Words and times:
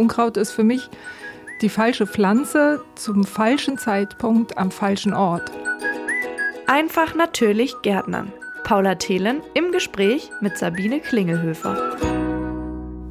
Unkraut 0.00 0.38
ist 0.38 0.52
für 0.52 0.64
mich 0.64 0.88
die 1.60 1.68
falsche 1.68 2.06
Pflanze 2.06 2.82
zum 2.94 3.24
falschen 3.24 3.76
Zeitpunkt 3.76 4.56
am 4.56 4.70
falschen 4.70 5.12
Ort. 5.12 5.52
Einfach 6.66 7.14
natürlich 7.14 7.74
Gärtnern. 7.82 8.32
Paula 8.64 8.94
Thelen 8.94 9.42
im 9.52 9.72
Gespräch 9.72 10.30
mit 10.40 10.56
Sabine 10.56 11.00
Klingelhöfer. 11.00 12.09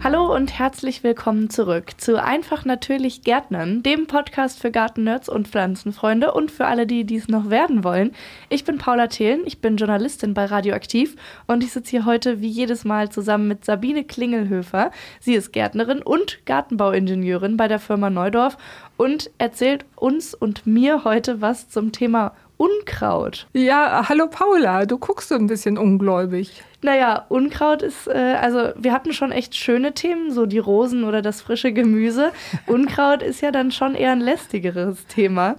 Hallo 0.02 0.34
und 0.34 0.58
herzlich 0.58 1.04
willkommen 1.04 1.50
zurück 1.50 1.92
zu 1.98 2.24
Einfach 2.24 2.64
Natürlich 2.64 3.24
Gärtnern, 3.24 3.84
dem 3.84 4.08
Podcast 4.08 4.58
für 4.58 4.72
Gartennerds 4.72 5.28
und 5.28 5.50
Pflanzenfreunde 5.50 6.32
und 6.34 6.52
für 6.52 6.68
alle, 6.68 6.88
die 6.88 7.04
dies 7.04 7.28
noch 7.28 7.50
werden 7.50 7.84
wollen. 7.84 8.14
Ich 8.48 8.64
bin 8.64 8.78
Paula 8.78 9.08
Thelen, 9.08 9.42
ich 9.46 9.60
bin 9.60 9.76
Journalistin 9.76 10.34
bei 10.34 10.46
Radioaktiv 10.46 11.18
und 11.48 11.66
ich 11.66 11.74
sitze 11.74 11.90
hier 11.90 12.06
heute 12.06 12.40
wie 12.40 12.48
jedes 12.48 12.86
Mal 12.86 13.10
zusammen 13.10 13.50
mit 13.50 13.66
Sabine 13.66 14.06
Klingelhöfer. 14.06 14.92
Sie 15.20 15.34
ist 15.34 15.52
Gärtnerin 15.52 16.02
und 16.02 16.46
Gartenbauingenieurin 16.46 17.58
bei 17.58 17.68
der 17.68 17.80
Firma 17.80 18.10
Neudorf 18.10 18.56
und 18.96 19.30
erzählt 19.38 19.84
uns 19.98 20.34
und 20.34 20.66
mir 20.66 21.04
heute 21.04 21.42
was 21.42 21.68
zum 21.68 21.92
Thema 21.92 22.36
Unkraut. 22.60 23.48
Ja, 23.54 24.10
hallo 24.10 24.28
Paula, 24.28 24.86
du 24.86 24.98
guckst 24.98 25.30
so 25.30 25.36
ein 25.36 25.48
bisschen 25.48 25.78
ungläubig. 25.78 26.62
Naja, 26.82 27.26
Unkraut 27.30 27.82
ist, 27.82 28.08
äh, 28.08 28.36
also 28.42 28.74
wir 28.76 28.92
hatten 28.92 29.14
schon 29.14 29.32
echt 29.32 29.56
schöne 29.56 29.94
Themen, 29.94 30.34
so 30.34 30.46
die 30.46 30.60
Rosen 30.60 31.06
oder 31.06 31.22
das 31.22 31.42
frische 31.42 31.72
Gemüse. 31.72 32.34
Unkraut 32.68 33.24
ist 33.24 33.40
ja 33.40 33.52
dann 33.52 33.72
schon 33.72 33.96
eher 33.96 34.12
ein 34.12 34.20
lästigeres 34.20 35.08
Thema. 35.08 35.56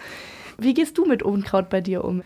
Wie 0.59 0.75
gehst 0.75 0.99
du 0.99 1.07
mit 1.07 1.23
Unkraut 1.23 1.71
bei 1.71 1.81
dir 1.81 2.05
um? 2.05 2.23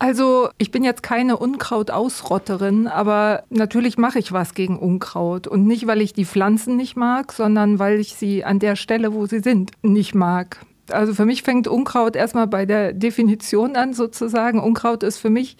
Also 0.00 0.48
ich 0.58 0.72
bin 0.72 0.82
jetzt 0.82 1.04
keine 1.04 1.36
Unkraut-Ausrotterin, 1.36 2.88
aber 2.88 3.44
natürlich 3.48 3.96
mache 3.96 4.18
ich 4.18 4.32
was 4.32 4.54
gegen 4.54 4.76
Unkraut. 4.76 5.46
Und 5.46 5.68
nicht, 5.68 5.86
weil 5.86 6.00
ich 6.00 6.12
die 6.12 6.24
Pflanzen 6.24 6.76
nicht 6.76 6.96
mag, 6.96 7.32
sondern 7.32 7.78
weil 7.78 8.00
ich 8.00 8.16
sie 8.16 8.44
an 8.44 8.58
der 8.58 8.74
Stelle, 8.74 9.14
wo 9.14 9.26
sie 9.26 9.38
sind, 9.38 9.70
nicht 9.82 10.16
mag. 10.16 10.66
Also 10.92 11.14
für 11.14 11.24
mich 11.24 11.42
fängt 11.42 11.68
Unkraut 11.68 12.16
erstmal 12.16 12.46
bei 12.46 12.66
der 12.66 12.92
Definition 12.92 13.76
an 13.76 13.94
sozusagen. 13.94 14.60
Unkraut 14.60 15.02
ist 15.02 15.18
für 15.18 15.30
mich 15.30 15.56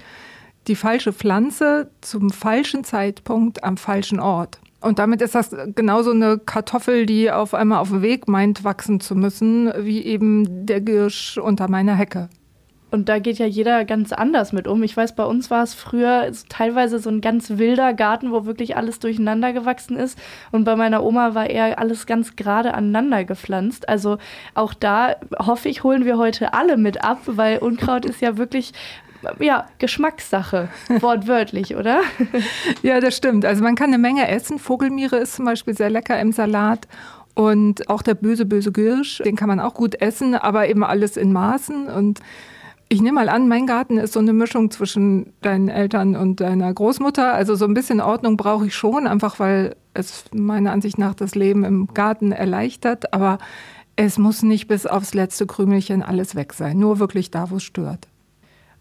die 0.66 0.76
falsche 0.76 1.12
Pflanze 1.12 1.90
zum 2.00 2.30
falschen 2.30 2.84
Zeitpunkt 2.84 3.64
am 3.64 3.76
falschen 3.76 4.20
Ort. 4.20 4.58
Und 4.80 4.98
damit 4.98 5.22
ist 5.22 5.34
das 5.34 5.50
genauso 5.74 6.12
eine 6.12 6.38
Kartoffel, 6.38 7.04
die 7.04 7.30
auf 7.32 7.52
einmal 7.52 7.80
auf 7.80 7.88
dem 7.88 8.02
Weg 8.02 8.28
meint, 8.28 8.62
wachsen 8.62 9.00
zu 9.00 9.16
müssen, 9.16 9.72
wie 9.78 10.02
eben 10.04 10.66
der 10.66 10.80
Girsch 10.80 11.36
unter 11.36 11.68
meiner 11.68 11.94
Hecke. 11.96 12.28
Und 12.91 13.08
da 13.08 13.19
geht 13.19 13.39
ja 13.39 13.47
jeder 13.47 13.84
ganz 13.84 14.12
anders 14.12 14.53
mit 14.53 14.67
um. 14.67 14.83
Ich 14.83 14.97
weiß, 14.97 15.14
bei 15.14 15.25
uns 15.25 15.50
war 15.50 15.62
es 15.62 15.75
früher 15.75 16.31
teilweise 16.48 16.98
so 16.98 17.11
ein 17.11 17.20
ganz 17.20 17.50
wilder 17.58 17.92
Garten, 17.92 18.33
wo 18.33 18.47
wirklich 18.47 18.77
alles 18.77 18.98
durcheinander 18.98 19.53
gewachsen 19.53 19.97
ist. 19.97 20.19
Und 20.53 20.64
bei 20.64 20.75
meiner 20.75 21.03
Oma 21.03 21.34
war 21.34 21.50
eher 21.50 21.78
alles 21.78 22.06
ganz 22.06 22.36
gerade 22.36 22.72
aneinander 22.72 23.25
gepflanzt. 23.25 23.89
Also 23.89 24.19
auch 24.55 24.72
da 24.72 25.16
hoffe 25.39 25.69
ich, 25.69 25.84
holen 25.84 26.06
wir 26.06 26.16
heute 26.16 26.55
alle 26.55 26.77
mit 26.78 27.05
ab, 27.05 27.20
weil 27.27 27.59
Unkraut 27.59 28.06
ist 28.06 28.22
ja 28.22 28.39
wirklich 28.39 28.72
ja, 29.39 29.66
Geschmackssache, 29.78 30.69
wortwörtlich, 31.00 31.77
oder? 31.77 32.03
ja, 32.83 33.00
das 33.00 33.16
stimmt. 33.16 33.44
Also 33.44 33.62
man 33.62 33.75
kann 33.75 33.89
eine 33.89 33.98
Menge 33.98 34.28
essen. 34.28 34.59
Vogelmiere 34.59 35.16
ist 35.16 35.34
zum 35.34 35.44
Beispiel 35.44 35.77
sehr 35.77 35.91
lecker 35.91 36.19
im 36.20 36.33
Salat. 36.33 36.86
Und 37.34 37.89
auch 37.89 38.03
der 38.03 38.14
böse, 38.14 38.47
böse 38.47 38.72
Girsch, 38.72 39.19
den 39.25 39.36
kann 39.36 39.48
man 39.48 39.61
auch 39.61 39.75
gut 39.75 40.00
essen, 40.00 40.34
aber 40.34 40.69
eben 40.69 40.83
alles 40.83 41.16
in 41.16 41.33
Maßen. 41.33 41.86
Und 41.86 42.20
ich 42.91 43.03
nehme 43.03 43.17
mal 43.17 43.28
an, 43.28 43.48
mein 43.48 43.67
Garten 43.67 43.98
ist 43.98 44.14
so 44.14 44.20
eine 44.20 44.33
Mischung 44.33 44.70
zwischen 44.70 45.33
deinen 45.42 45.69
Eltern 45.69 46.17
und 46.17 46.41
deiner 46.41 46.72
Großmutter. 46.72 47.34
Also 47.34 47.55
so 47.55 47.67
ein 47.67 47.75
bisschen 47.75 48.00
Ordnung 48.00 48.36
brauche 48.36 48.67
ich 48.67 48.75
schon, 48.75 49.06
einfach 49.06 49.39
weil 49.39 49.77
es 49.92 50.25
meiner 50.33 50.72
Ansicht 50.72 50.98
nach 50.98 51.14
das 51.14 51.34
Leben 51.34 51.64
im 51.64 51.89
Garten 51.92 52.33
erleichtert. 52.33 53.12
Aber 53.12 53.39
es 53.97 54.16
muss 54.16 54.42
nicht 54.42 54.69
bis 54.69 54.86
aufs 54.86 55.12
letzte 55.12 55.47
Krümelchen 55.47 56.03
alles 56.03 56.34
weg 56.34 56.55
sein. 56.55 56.78
Nur 56.78 56.98
wirklich 56.98 57.31
da, 57.31 57.50
wo 57.50 57.56
es 57.56 57.64
stört. 57.64 58.09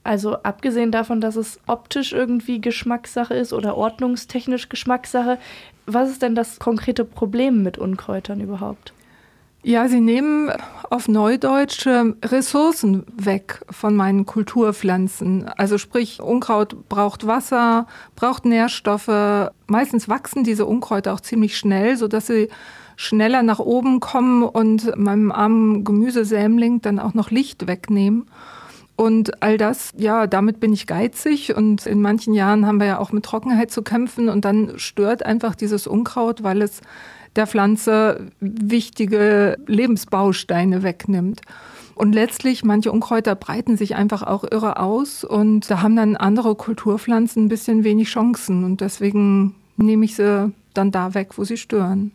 Also 0.06 0.38
abgesehen 0.44 0.94
davon, 0.94 1.20
dass 1.20 1.36
es 1.36 1.60
optisch 1.68 2.14
irgendwie 2.14 2.62
Geschmackssache 2.62 3.34
ist 3.34 3.52
oder 3.52 3.76
ordnungstechnisch 3.76 4.70
Geschmackssache, 4.70 5.38
was 5.86 6.10
ist 6.10 6.22
denn 6.22 6.34
das 6.34 6.60
konkrete 6.60 7.04
Problem 7.04 7.62
mit 7.62 7.78
Unkräutern 7.78 8.40
überhaupt? 8.40 8.94
Ja, 9.68 9.90
sie 9.90 10.00
nehmen 10.00 10.50
auf 10.90 11.10
Neudeutsch 11.10 11.86
Ressourcen 12.24 13.04
weg 13.14 13.60
von 13.70 13.98
meinen 13.98 14.26
Kulturpflanzen. 14.26 15.46
Also 15.58 15.78
sprich, 15.78 16.22
Unkraut 16.22 16.88
braucht 16.88 17.28
Wasser, 17.28 17.86
braucht 18.16 18.46
Nährstoffe. 18.46 19.52
Meistens 19.68 20.08
wachsen 20.08 20.46
diese 20.46 20.66
Unkräuter 20.66 21.14
auch 21.14 21.20
ziemlich 21.20 21.58
schnell, 21.58 21.98
sodass 21.98 22.28
sie 22.28 22.48
schneller 22.96 23.44
nach 23.44 23.60
oben 23.60 24.00
kommen 24.00 24.44
und 24.44 24.96
meinem 24.96 25.34
armen 25.34 25.84
Gemüsesämling 25.84 26.80
dann 26.80 26.98
auch 26.98 27.14
noch 27.14 27.30
Licht 27.30 27.68
wegnehmen. 27.68 28.26
Und 28.96 29.44
all 29.44 29.58
das, 29.58 29.92
ja, 29.98 30.28
damit 30.28 30.62
bin 30.62 30.72
ich 30.72 30.88
geizig 30.88 31.54
und 31.58 31.86
in 31.86 32.02
manchen 32.02 32.34
Jahren 32.34 32.66
haben 32.66 32.80
wir 32.80 32.88
ja 32.88 33.00
auch 33.00 33.12
mit 33.12 33.26
Trockenheit 33.26 33.70
zu 33.70 33.82
kämpfen 33.82 34.30
und 34.30 34.46
dann 34.46 34.80
stört 34.80 35.26
einfach 35.26 35.56
dieses 35.56 35.88
Unkraut, 35.88 36.42
weil 36.42 36.62
es 36.62 36.80
der 37.38 37.48
Pflanze 37.48 38.28
wichtige 38.40 39.58
Lebensbausteine 39.68 40.84
wegnimmt. 40.84 41.42
Und 41.96 42.14
letztlich, 42.14 42.64
manche 42.64 42.92
Unkräuter 42.92 43.36
breiten 43.36 43.76
sich 43.76 43.96
einfach 43.96 44.22
auch 44.22 44.44
irre 44.44 44.80
aus 44.80 45.24
und 45.24 45.70
da 45.72 45.82
haben 45.82 45.96
dann 45.96 46.16
andere 46.16 46.54
Kulturpflanzen 46.56 47.46
ein 47.46 47.50
bisschen 47.50 47.84
wenig 47.84 48.10
Chancen 48.10 48.64
und 48.64 48.82
deswegen 48.82 49.56
nehme 49.78 50.06
ich 50.06 50.16
sie 50.16 50.52
dann 50.76 50.92
da 50.92 51.16
weg, 51.16 51.38
wo 51.38 51.44
sie 51.44 51.58
stören. 51.58 52.12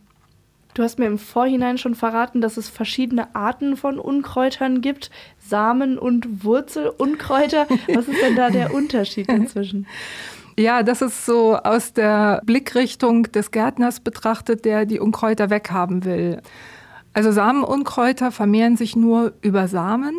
Du 0.74 0.82
hast 0.82 0.98
mir 0.98 1.06
im 1.06 1.18
Vorhinein 1.18 1.76
schon 1.76 1.94
verraten, 1.94 2.40
dass 2.40 2.56
es 2.56 2.68
verschiedene 2.68 3.34
Arten 3.34 3.76
von 3.76 3.98
Unkräutern 3.98 4.80
gibt. 4.80 5.10
Samen- 5.38 5.98
und 5.98 6.44
Wurzelunkräuter. 6.44 7.66
Was 7.88 8.08
ist 8.08 8.22
denn 8.22 8.36
da 8.36 8.48
der 8.48 8.72
Unterschied 8.74 9.28
dazwischen? 9.28 9.86
Ja, 10.58 10.82
das 10.82 11.02
ist 11.02 11.24
so 11.24 11.56
aus 11.56 11.92
der 11.92 12.40
Blickrichtung 12.44 13.24
des 13.32 13.50
Gärtners 13.50 14.00
betrachtet, 14.00 14.64
der 14.64 14.84
die 14.84 15.00
Unkräuter 15.00 15.50
weghaben 15.50 16.04
will. 16.04 16.42
Also 17.14 17.32
Samenunkräuter 17.32 18.30
vermehren 18.30 18.76
sich 18.76 18.96
nur 18.96 19.32
über 19.42 19.68
Samen. 19.68 20.14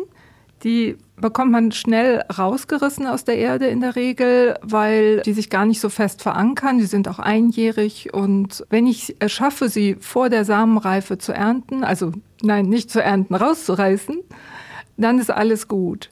Die 0.62 0.96
bekommt 1.16 1.52
man 1.52 1.72
schnell 1.72 2.24
rausgerissen 2.36 3.06
aus 3.06 3.24
der 3.24 3.36
Erde 3.36 3.66
in 3.66 3.80
der 3.80 3.96
Regel, 3.96 4.56
weil 4.62 5.20
die 5.20 5.32
sich 5.32 5.50
gar 5.50 5.66
nicht 5.66 5.80
so 5.80 5.88
fest 5.88 6.22
verankern. 6.22 6.78
Die 6.78 6.86
sind 6.86 7.08
auch 7.08 7.18
einjährig. 7.18 8.14
Und 8.14 8.64
wenn 8.70 8.86
ich 8.86 9.16
es 9.18 9.32
schaffe, 9.32 9.68
sie 9.68 9.96
vor 10.00 10.30
der 10.30 10.44
Samenreife 10.44 11.18
zu 11.18 11.32
ernten, 11.32 11.84
also 11.84 12.12
nein, 12.42 12.66
nicht 12.66 12.90
zu 12.90 13.02
ernten, 13.02 13.34
rauszureißen, 13.34 14.18
dann 14.96 15.18
ist 15.18 15.30
alles 15.30 15.68
gut. 15.68 16.10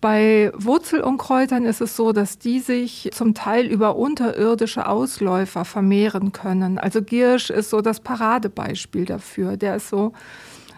Bei 0.00 0.52
Wurzelunkräutern 0.54 1.64
ist 1.64 1.80
es 1.80 1.96
so, 1.96 2.12
dass 2.12 2.38
die 2.38 2.60
sich 2.60 3.10
zum 3.12 3.34
Teil 3.34 3.66
über 3.66 3.96
unterirdische 3.96 4.86
Ausläufer 4.88 5.64
vermehren 5.64 6.32
können. 6.32 6.78
Also 6.78 7.00
Giersch 7.02 7.50
ist 7.50 7.70
so 7.70 7.80
das 7.80 8.00
Paradebeispiel 8.00 9.06
dafür. 9.06 9.56
Der 9.56 9.76
ist 9.76 9.88
so, 9.88 10.12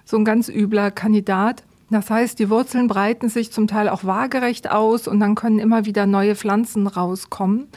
so 0.05 0.17
ein 0.17 0.25
ganz 0.25 0.49
übler 0.49 0.91
Kandidat. 0.93 1.65
Das 1.91 2.11
heißt, 2.11 2.39
die 2.39 2.51
Wurzeln 2.51 2.87
breiten 2.87 3.29
sich 3.29 3.51
zum 3.51 3.67
Teil 3.67 3.89
auch 3.89 4.05
waagerecht 4.05 4.71
aus 4.71 5.09
und 5.09 5.21
dann 5.21 5.35
können 5.35 5.59
immer 5.59 5.85
wieder 5.85 6.07
neue 6.07 6.37
Pflanzen 6.37 6.87
rauskommen. 6.87 7.69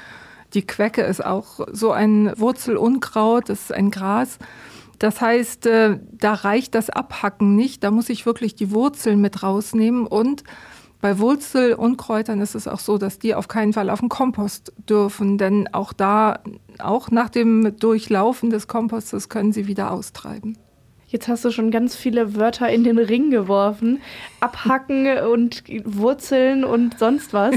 Die 0.54 0.68
Quecke 0.68 1.02
ist 1.02 1.26
auch 1.26 1.66
so 1.72 1.92
ein 1.92 2.34
Wurzelunkraut, 2.36 3.50
das 3.50 3.62
ist 3.62 3.74
ein 3.74 3.90
Gras. 3.90 4.38
Das 5.00 5.22
heißt, 5.22 5.66
äh, 5.66 6.00
da 6.12 6.34
reicht 6.34 6.76
das 6.76 6.90
Abhacken 6.90 7.56
nicht, 7.56 7.84
da 7.84 7.90
muss 7.90 8.10
ich 8.10 8.26
wirklich 8.26 8.54
die 8.54 8.72
Wurzeln 8.72 9.22
mit 9.22 9.42
rausnehmen 9.42 10.06
und 10.06 10.44
bei 11.02 11.20
Wurzelunkräutern 11.20 12.42
ist 12.42 12.56
es 12.56 12.68
auch 12.68 12.80
so, 12.80 12.98
dass 12.98 13.20
die 13.20 13.36
auf 13.36 13.48
keinen 13.48 13.74
Fall 13.74 13.90
auf 13.90 14.00
den 14.00 14.10
Kompost 14.10 14.72
dürfen, 14.90 15.38
denn 15.38 15.68
auch 15.74 15.94
da, 15.94 16.40
auch 16.80 17.12
nach 17.12 17.30
dem 17.30 17.76
Durchlaufen 17.78 18.50
des 18.50 18.68
Kompostes 18.68 19.28
können 19.30 19.52
sie 19.52 19.68
wieder 19.68 19.92
austreiben. 19.92 20.58
Jetzt 21.12 21.28
hast 21.28 21.44
du 21.44 21.52
schon 21.52 21.72
ganz 21.72 21.94
viele 21.94 22.38
Wörter 22.38 22.70
in 22.70 22.86
den 22.86 22.98
Ring 22.98 23.32
geworfen. 23.32 24.00
Abhacken 24.40 25.08
und 25.28 25.62
Wurzeln 25.84 26.64
und 26.64 27.00
sonst 27.00 27.34
was. 27.34 27.56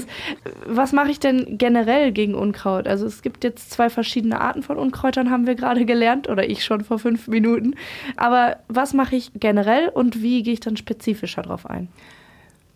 Was 0.67 0.93
mache 0.93 1.13
ich 1.13 1.21
denn 1.21 1.57
generell 1.57 2.11
gegen 2.11 2.35
Unkraut? 2.35 2.89
Also 2.89 3.07
es 3.07 3.23
gibt 3.23 3.45
jetzt 3.45 3.71
zwei 3.71 3.91
verschiedene 3.91 4.41
Arten 4.41 4.65
von 4.65 4.77
Unkräutern, 4.77 5.31
haben 5.31 5.47
wir 5.47 5.55
gerade 5.55 5.85
gelernt, 5.85 6.29
oder 6.29 6.51
ich 6.51 6.65
schon 6.65 6.83
vor 6.83 6.99
fünf 6.99 7.29
Minuten. 7.29 7.77
Aber 8.17 8.57
was 8.67 8.93
mache 8.93 9.15
ich 9.15 9.31
generell 9.35 9.89
und 9.89 10.21
wie 10.21 10.43
gehe 10.43 10.55
ich 10.55 10.61
dann 10.61 10.77
spezifischer 10.77 11.43
drauf 11.43 11.65
ein? 11.65 11.87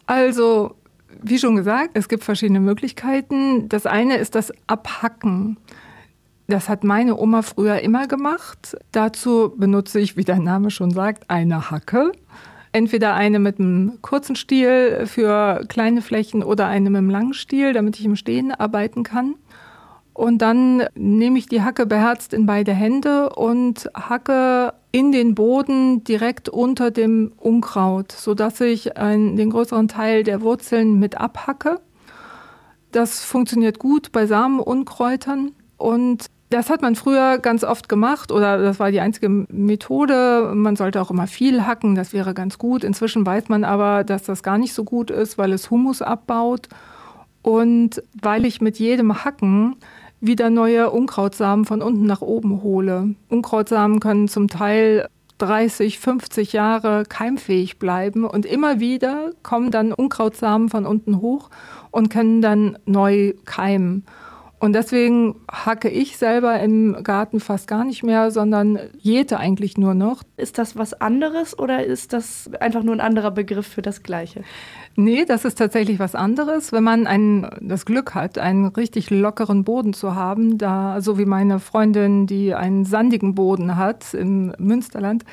Also, 0.09 0.75
wie 1.21 1.39
schon 1.39 1.55
gesagt, 1.55 1.91
es 1.93 2.09
gibt 2.09 2.25
verschiedene 2.25 2.61
Möglichkeiten. 2.61 3.69
Das 3.69 3.85
eine 3.85 4.17
ist 4.17 4.35
das 4.35 4.51
Abhacken. 4.67 5.59
Das 6.47 6.71
hat 6.71 6.83
meine 6.83 7.19
Oma 7.19 7.43
früher 7.43 7.81
immer 7.81 8.09
gemacht. 8.09 8.75
Dazu 8.91 9.53
benutze 9.55 10.01
ich, 10.01 10.17
wie 10.17 10.25
der 10.25 10.39
Name 10.39 10.71
schon 10.71 10.93
sagt, 10.93 11.29
eine 11.29 11.71
Hacke. 11.71 12.13
Entweder 12.73 13.17
eine 13.17 13.39
mit 13.39 13.61
einem 13.61 14.01
kurzen 14.01 14.35
Stiel 14.35 15.05
für 15.05 15.67
kleine 15.69 16.01
Flächen 16.01 16.43
oder 16.43 16.69
eine 16.69 16.89
mit 16.89 16.99
einem 16.99 17.11
langen 17.11 17.35
Stiel, 17.35 17.75
damit 17.75 17.99
ich 17.99 18.07
im 18.07 18.17
Stehen 18.17 18.51
arbeiten 18.51 19.03
kann. 19.03 19.35
Und 20.19 20.39
dann 20.39 20.83
nehme 20.97 21.39
ich 21.39 21.47
die 21.47 21.63
Hacke 21.63 21.87
beherzt 21.87 22.35
in 22.35 22.45
beide 22.45 22.73
Hände 22.73 23.29
und 23.29 23.89
hacke 23.95 24.75
in 24.91 25.13
den 25.13 25.37
Boden 25.37 26.03
direkt 26.03 26.49
unter 26.49 26.91
dem 26.91 27.31
Unkraut, 27.37 28.11
sodass 28.11 28.61
ich 28.61 28.97
ein, 28.97 29.37
den 29.37 29.51
größeren 29.51 29.87
Teil 29.87 30.25
der 30.25 30.41
Wurzeln 30.41 30.99
mit 30.99 31.21
abhacke. 31.21 31.79
Das 32.91 33.23
funktioniert 33.23 33.79
gut 33.79 34.11
bei 34.11 34.27
Samenunkräutern 34.27 35.53
und 35.77 36.27
das 36.51 36.69
hat 36.69 36.83
man 36.83 36.97
früher 36.97 37.39
ganz 37.39 37.63
oft 37.63 37.89
gemacht 37.89 38.33
oder 38.33 38.59
das 38.59 38.81
war 38.81 38.91
die 38.91 39.01
einzige 39.01 39.29
Methode. 39.29 40.51
Man 40.53 40.75
sollte 40.75 41.01
auch 41.01 41.13
immer 41.13 41.29
viel 41.29 41.65
hacken, 41.65 41.95
das 41.95 42.13
wäre 42.13 42.35
ganz 42.35 42.59
gut. 42.59 42.83
Inzwischen 42.83 43.25
weiß 43.25 43.51
man 43.51 43.63
aber, 43.63 44.03
dass 44.03 44.25
das 44.25 44.43
gar 44.43 44.59
nicht 44.59 44.75
so 44.75 44.83
gut 44.83 45.13
ist, 45.13 45.39
weil 45.39 45.53
es 45.53 45.71
Humus 45.71 46.03
abbaut 46.03 46.69
und 47.43 48.03
weil 48.21 48.45
ich 48.45 48.61
mit 48.61 48.81
jedem 48.81 49.25
Hacken 49.25 49.77
wieder 50.21 50.51
neue 50.51 50.91
Unkrautsamen 50.91 51.65
von 51.65 51.83
unten 51.83 52.07
nach 52.07 52.21
oben 52.21 52.63
hole. 52.63 53.15
Unkrautsamen 53.29 54.01
können 54.01 54.29
zum 54.29 54.49
Teil 54.49 55.09
30, 55.39 55.99
50 55.99 56.53
Jahre 56.53 57.05
keimfähig 57.09 57.79
bleiben 57.79 58.25
und 58.25 58.45
immer 58.45 58.81
wieder 58.81 59.31
kommen 59.43 59.71
dann 59.71 59.93
Unkrautsamen 59.93 60.69
von 60.69 60.85
unten 60.85 61.21
hoch 61.21 61.51
und 61.91 62.11
können 62.11 62.43
dann 62.43 62.79
neu 62.87 63.35
keimen. 63.45 64.05
Und 64.61 64.73
deswegen 64.73 65.37
hacke 65.51 65.89
ich 65.89 66.17
selber 66.17 66.59
im 66.59 67.05
Garten 67.05 67.39
fast 67.39 67.69
gar 67.69 67.85
nicht 67.85 68.03
mehr, 68.03 68.33
sondern 68.33 68.79
jäte 68.99 69.39
eigentlich 69.39 69.79
nur 69.79 69.95
noch. 69.95 70.23
Ist 70.37 70.59
das 70.59 70.77
was 70.77 70.95
anderes 70.95 71.57
oder 71.57 71.85
ist 71.85 72.13
das 72.13 72.51
einfach 72.61 72.83
nur 72.83 72.95
ein 72.97 73.01
anderer 73.01 73.31
Begriff 73.31 73.69
für 73.69 73.83
das 73.83 74.03
Gleiche? 74.03 74.43
Nee, 74.97 75.25
das 75.25 75.45
ist 75.45 75.59
tatsächlich 75.59 76.01
was 76.01 76.17
anderes. 76.17 76.73
Wenn 76.73 76.83
man 76.83 77.07
ein, 77.07 77.49
das 77.61 77.87
Glück 77.87 78.17
hat, 78.17 78.37
einen 78.37 78.67
richtig 78.67 79.11
lockeren 79.11 79.63
Boden 79.63 79.93
zu 79.93 80.17
haben, 80.17 80.59
da 80.59 81.01
so 81.01 81.19
wie 81.19 81.25
meine 81.25 81.61
Freundin, 81.61 82.27
die 82.27 82.53
einen 82.53 82.85
sandigen 82.85 83.37
Boden 83.37 83.77
hat 83.77 84.13
im 84.13 84.53
Münsterland, 84.59 85.25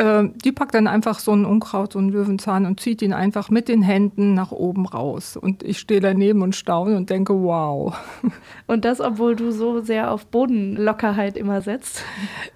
äh, 0.00 0.30
die 0.44 0.52
packt 0.52 0.74
dann 0.74 0.86
einfach 0.86 1.18
so 1.18 1.32
ein 1.32 1.44
Unkraut, 1.44 1.92
so 1.92 1.98
einen 1.98 2.08
Löwenzahn 2.08 2.64
und 2.64 2.80
zieht 2.80 3.02
ihn 3.02 3.12
einfach 3.12 3.50
mit 3.50 3.68
den 3.68 3.82
Händen 3.82 4.32
nach 4.32 4.50
oben 4.50 4.86
raus. 4.86 5.36
Und 5.36 5.62
ich 5.62 5.78
stehe 5.78 6.00
daneben 6.00 6.40
und 6.40 6.56
staune 6.56 6.96
und 6.96 7.10
denke, 7.10 7.34
wow. 7.34 7.94
Und 8.66 8.84
das, 8.84 9.00
obwohl 9.00 9.34
du 9.34 9.50
so 9.50 9.80
sehr 9.80 10.12
auf 10.12 10.26
Bodenlockerheit 10.26 11.36
immer 11.36 11.60
setzt? 11.60 12.04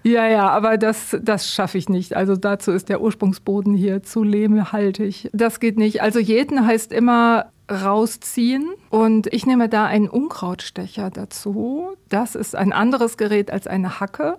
Ja, 0.03 0.27
ja, 0.27 0.49
aber 0.49 0.77
das, 0.77 1.17
das 1.21 1.51
schaffe 1.51 1.77
ich 1.77 1.89
nicht. 1.89 2.15
Also 2.15 2.37
dazu 2.37 2.71
ist 2.71 2.87
der 2.89 3.01
Ursprungsboden 3.01 3.75
hier 3.75 4.01
zu 4.01 4.23
lehmhaltig. 4.23 5.29
Das 5.33 5.59
geht 5.59 5.77
nicht. 5.77 6.01
Also 6.01 6.19
jeden 6.19 6.65
heißt 6.65 6.93
immer 6.93 7.51
rausziehen 7.69 8.69
und 8.89 9.27
ich 9.33 9.45
nehme 9.45 9.67
da 9.67 9.85
einen 9.85 10.07
Unkrautstecher 10.07 11.09
dazu. 11.09 11.89
Das 12.07 12.35
ist 12.35 12.55
ein 12.55 12.71
anderes 12.71 13.17
Gerät 13.17 13.51
als 13.51 13.67
eine 13.67 13.99
Hacke. 13.99 14.37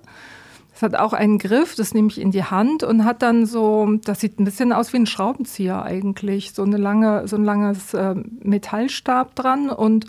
Es 0.76 0.82
hat 0.82 0.94
auch 0.94 1.14
einen 1.14 1.38
Griff, 1.38 1.74
das 1.74 1.94
nehme 1.94 2.08
ich 2.08 2.20
in 2.20 2.32
die 2.32 2.44
Hand 2.44 2.82
und 2.82 3.06
hat 3.06 3.22
dann 3.22 3.46
so, 3.46 3.88
das 4.04 4.20
sieht 4.20 4.38
ein 4.38 4.44
bisschen 4.44 4.74
aus 4.74 4.92
wie 4.92 4.98
ein 4.98 5.06
Schraubenzieher 5.06 5.82
eigentlich, 5.82 6.52
so, 6.52 6.64
eine 6.64 6.76
lange, 6.76 7.26
so 7.26 7.36
ein 7.36 7.44
langes 7.44 7.94
äh, 7.94 8.14
Metallstab 8.42 9.34
dran 9.34 9.70
und 9.70 10.04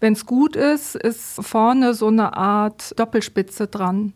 wenn 0.00 0.14
es 0.14 0.26
gut 0.26 0.56
ist, 0.56 0.96
ist 0.96 1.36
vorne 1.40 1.94
so 1.94 2.08
eine 2.08 2.36
Art 2.36 2.98
Doppelspitze 2.98 3.68
dran, 3.68 4.12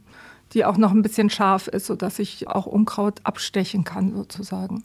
die 0.52 0.64
auch 0.64 0.78
noch 0.78 0.90
ein 0.90 1.02
bisschen 1.02 1.30
scharf 1.30 1.68
ist, 1.68 1.86
sodass 1.86 2.18
ich 2.18 2.48
auch 2.48 2.66
Unkraut 2.66 3.20
abstechen 3.22 3.84
kann 3.84 4.16
sozusagen. 4.16 4.82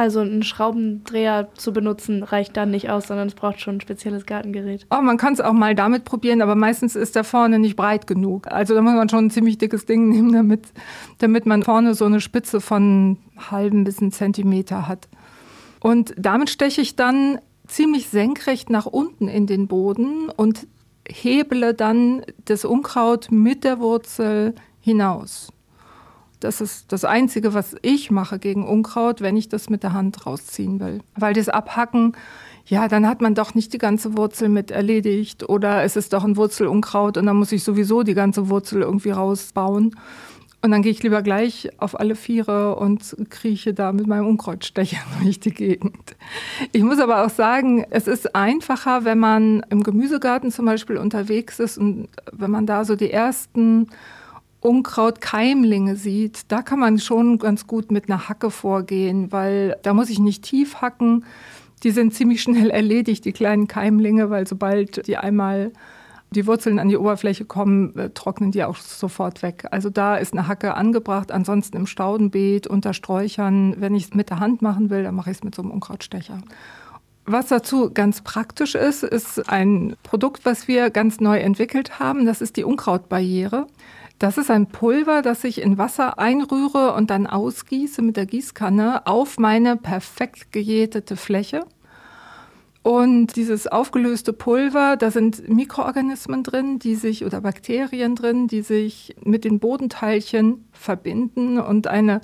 Also 0.00 0.20
ein 0.20 0.42
Schraubendreher 0.42 1.50
zu 1.56 1.74
benutzen 1.74 2.22
reicht 2.22 2.56
dann 2.56 2.70
nicht 2.70 2.88
aus, 2.88 3.08
sondern 3.08 3.28
es 3.28 3.34
braucht 3.34 3.60
schon 3.60 3.76
ein 3.76 3.80
spezielles 3.82 4.24
Gartengerät. 4.24 4.86
Oh, 4.90 5.02
man 5.02 5.18
kann 5.18 5.34
es 5.34 5.42
auch 5.42 5.52
mal 5.52 5.74
damit 5.74 6.06
probieren, 6.06 6.40
aber 6.40 6.54
meistens 6.54 6.96
ist 6.96 7.16
der 7.16 7.22
vorne 7.22 7.58
nicht 7.58 7.76
breit 7.76 8.06
genug. 8.06 8.50
Also 8.50 8.74
da 8.74 8.80
muss 8.80 8.94
man 8.94 9.10
schon 9.10 9.26
ein 9.26 9.30
ziemlich 9.30 9.58
dickes 9.58 9.84
Ding 9.84 10.08
nehmen, 10.08 10.32
damit, 10.32 10.68
damit 11.18 11.44
man 11.44 11.62
vorne 11.64 11.92
so 11.92 12.06
eine 12.06 12.22
Spitze 12.22 12.62
von 12.62 13.18
halben 13.50 13.84
bis 13.84 14.00
einen 14.00 14.10
Zentimeter 14.10 14.88
hat. 14.88 15.06
Und 15.80 16.14
damit 16.16 16.48
steche 16.48 16.80
ich 16.80 16.96
dann 16.96 17.38
ziemlich 17.66 18.08
senkrecht 18.08 18.70
nach 18.70 18.86
unten 18.86 19.28
in 19.28 19.46
den 19.46 19.68
Boden 19.68 20.30
und 20.34 20.66
hebele 21.06 21.74
dann 21.74 22.22
das 22.46 22.64
Unkraut 22.64 23.30
mit 23.30 23.64
der 23.64 23.80
Wurzel 23.80 24.54
hinaus. 24.80 25.52
Das 26.40 26.60
ist 26.62 26.90
das 26.90 27.04
Einzige, 27.04 27.52
was 27.52 27.76
ich 27.82 28.10
mache 28.10 28.38
gegen 28.38 28.66
Unkraut, 28.66 29.20
wenn 29.20 29.36
ich 29.36 29.48
das 29.48 29.68
mit 29.68 29.82
der 29.82 29.92
Hand 29.92 30.26
rausziehen 30.26 30.80
will. 30.80 31.00
Weil 31.14 31.34
das 31.34 31.50
Abhacken, 31.50 32.16
ja, 32.64 32.88
dann 32.88 33.06
hat 33.06 33.20
man 33.20 33.34
doch 33.34 33.54
nicht 33.54 33.72
die 33.72 33.78
ganze 33.78 34.16
Wurzel 34.16 34.48
mit 34.48 34.70
erledigt 34.70 35.48
oder 35.48 35.82
es 35.82 35.96
ist 35.96 36.12
doch 36.12 36.24
ein 36.24 36.36
Wurzelunkraut 36.36 37.18
und 37.18 37.26
dann 37.26 37.36
muss 37.36 37.52
ich 37.52 37.62
sowieso 37.62 38.02
die 38.02 38.14
ganze 38.14 38.48
Wurzel 38.48 38.82
irgendwie 38.82 39.10
rausbauen. 39.10 39.94
Und 40.62 40.72
dann 40.72 40.82
gehe 40.82 40.92
ich 40.92 41.02
lieber 41.02 41.22
gleich 41.22 41.70
auf 41.78 41.98
alle 41.98 42.14
Viere 42.14 42.76
und 42.76 43.16
krieche 43.30 43.72
da 43.72 43.92
mit 43.92 44.06
meinem 44.06 44.26
Unkrautstecher 44.26 44.98
durch 45.22 45.40
die 45.40 45.52
Gegend. 45.52 46.16
Ich 46.72 46.82
muss 46.82 46.98
aber 46.98 47.24
auch 47.24 47.30
sagen, 47.30 47.84
es 47.90 48.06
ist 48.06 48.34
einfacher, 48.34 49.04
wenn 49.04 49.18
man 49.18 49.64
im 49.70 49.82
Gemüsegarten 49.82 50.50
zum 50.50 50.66
Beispiel 50.66 50.98
unterwegs 50.98 51.60
ist 51.60 51.78
und 51.78 52.08
wenn 52.32 52.50
man 52.50 52.66
da 52.66 52.84
so 52.84 52.94
die 52.94 53.10
ersten 53.10 53.88
Unkrautkeimlinge 54.60 55.96
sieht, 55.96 56.42
da 56.48 56.62
kann 56.62 56.78
man 56.78 56.98
schon 56.98 57.38
ganz 57.38 57.66
gut 57.66 57.90
mit 57.90 58.08
einer 58.08 58.28
Hacke 58.28 58.50
vorgehen, 58.50 59.32
weil 59.32 59.76
da 59.82 59.94
muss 59.94 60.10
ich 60.10 60.18
nicht 60.18 60.44
tief 60.44 60.76
hacken. 60.76 61.24
Die 61.82 61.90
sind 61.90 62.14
ziemlich 62.14 62.42
schnell 62.42 62.70
erledigt, 62.70 63.24
die 63.24 63.32
kleinen 63.32 63.68
Keimlinge, 63.68 64.30
weil 64.30 64.46
sobald 64.46 65.06
die 65.06 65.16
einmal 65.16 65.72
die 66.32 66.46
Wurzeln 66.46 66.78
an 66.78 66.88
die 66.88 66.96
Oberfläche 66.96 67.44
kommen, 67.44 67.96
äh, 67.96 68.10
trocknen 68.10 68.52
die 68.52 68.62
auch 68.62 68.76
sofort 68.76 69.42
weg. 69.42 69.66
Also 69.70 69.90
da 69.90 70.16
ist 70.16 70.32
eine 70.32 70.46
Hacke 70.46 70.74
angebracht. 70.74 71.32
Ansonsten 71.32 71.76
im 71.76 71.86
Staudenbeet, 71.86 72.66
unter 72.66 72.94
Sträuchern, 72.94 73.76
wenn 73.78 73.94
ich 73.94 74.04
es 74.04 74.14
mit 74.14 74.30
der 74.30 74.38
Hand 74.38 74.62
machen 74.62 74.90
will, 74.90 75.02
dann 75.02 75.14
mache 75.14 75.30
ich 75.30 75.38
es 75.38 75.44
mit 75.44 75.54
so 75.54 75.62
einem 75.62 75.72
Unkrautstecher. 75.72 76.40
Was 77.26 77.48
dazu 77.48 77.90
ganz 77.92 78.22
praktisch 78.22 78.74
ist, 78.74 79.02
ist 79.02 79.48
ein 79.48 79.96
Produkt, 80.02 80.44
was 80.44 80.68
wir 80.68 80.90
ganz 80.90 81.20
neu 81.20 81.38
entwickelt 81.38 81.98
haben. 81.98 82.26
Das 82.26 82.40
ist 82.40 82.56
die 82.56 82.64
Unkrautbarriere. 82.64 83.66
Das 84.20 84.36
ist 84.36 84.50
ein 84.50 84.66
Pulver, 84.66 85.22
das 85.22 85.44
ich 85.44 85.62
in 85.62 85.78
Wasser 85.78 86.18
einrühre 86.18 86.92
und 86.92 87.08
dann 87.08 87.26
ausgieße 87.26 88.02
mit 88.02 88.18
der 88.18 88.26
Gießkanne 88.26 89.06
auf 89.06 89.38
meine 89.38 89.78
perfekt 89.78 90.52
gejätete 90.52 91.16
Fläche. 91.16 91.64
Und 92.82 93.34
dieses 93.36 93.66
aufgelöste 93.66 94.34
Pulver, 94.34 94.98
da 94.98 95.10
sind 95.10 95.48
Mikroorganismen 95.48 96.42
drin, 96.42 96.78
die 96.78 96.96
sich 96.96 97.24
oder 97.24 97.40
Bakterien 97.40 98.14
drin, 98.14 98.46
die 98.46 98.60
sich 98.60 99.16
mit 99.24 99.44
den 99.44 99.58
Bodenteilchen 99.58 100.68
verbinden 100.70 101.58
und 101.58 101.86
eine 101.86 102.20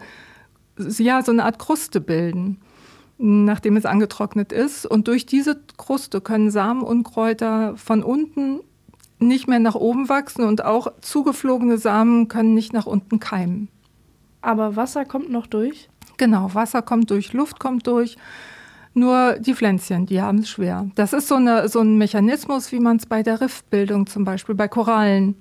ja 0.77 1.23
so 1.23 1.33
eine 1.33 1.47
Art 1.47 1.59
Kruste 1.59 2.03
bilden, 2.03 2.59
nachdem 3.17 3.75
es 3.75 3.87
angetrocknet 3.87 4.53
ist. 4.53 4.85
Und 4.85 5.09
durch 5.09 5.25
diese 5.25 5.59
Kruste 5.79 6.21
können 6.21 6.51
Samen 6.51 6.83
und 6.83 7.05
Kräuter 7.05 7.75
von 7.79 8.03
unten 8.03 8.61
nicht 9.19 9.49
mehr 9.49 9.59
nach 9.59 9.75
oben 9.75 10.09
wachsen 10.09 10.45
und 10.45 10.65
auch 10.65 10.93
zugeflogene 11.01 11.79
Samen 11.79 12.29
können 12.29 12.55
nicht 12.55 12.73
nach 12.73 12.87
unten 12.87 13.21
keimen. 13.21 13.69
Aber 14.43 14.77
Wasser 14.77 15.05
kommt 15.05 15.31
noch 15.31 15.47
durch? 15.47 15.89
Genau, 16.19 16.55
Wasser 16.55 16.83
kommt 16.83 17.11
durch, 17.11 17.33
Luft 17.33 17.59
kommt 17.59 17.87
durch. 17.87 18.17
Nur 18.95 19.37
die 19.39 19.55
Pflänzchen, 19.55 20.07
die 20.07 20.23
haben 20.23 20.39
es 20.39 20.49
schwer. 20.49 20.89
Das 20.95 21.13
ist 21.13 21.29
so, 21.29 21.35
eine, 21.35 21.69
so 21.69 21.81
ein 21.81 21.99
Mechanismus, 21.99 22.73
wie 22.73 22.81
man 22.81 22.97
es 22.97 23.05
bei 23.05 23.23
der 23.23 23.41
Riffbildung 23.43 24.07
zum 24.07 24.25
Beispiel 24.25 24.55
bei 24.55 24.69
Korallen 24.69 25.35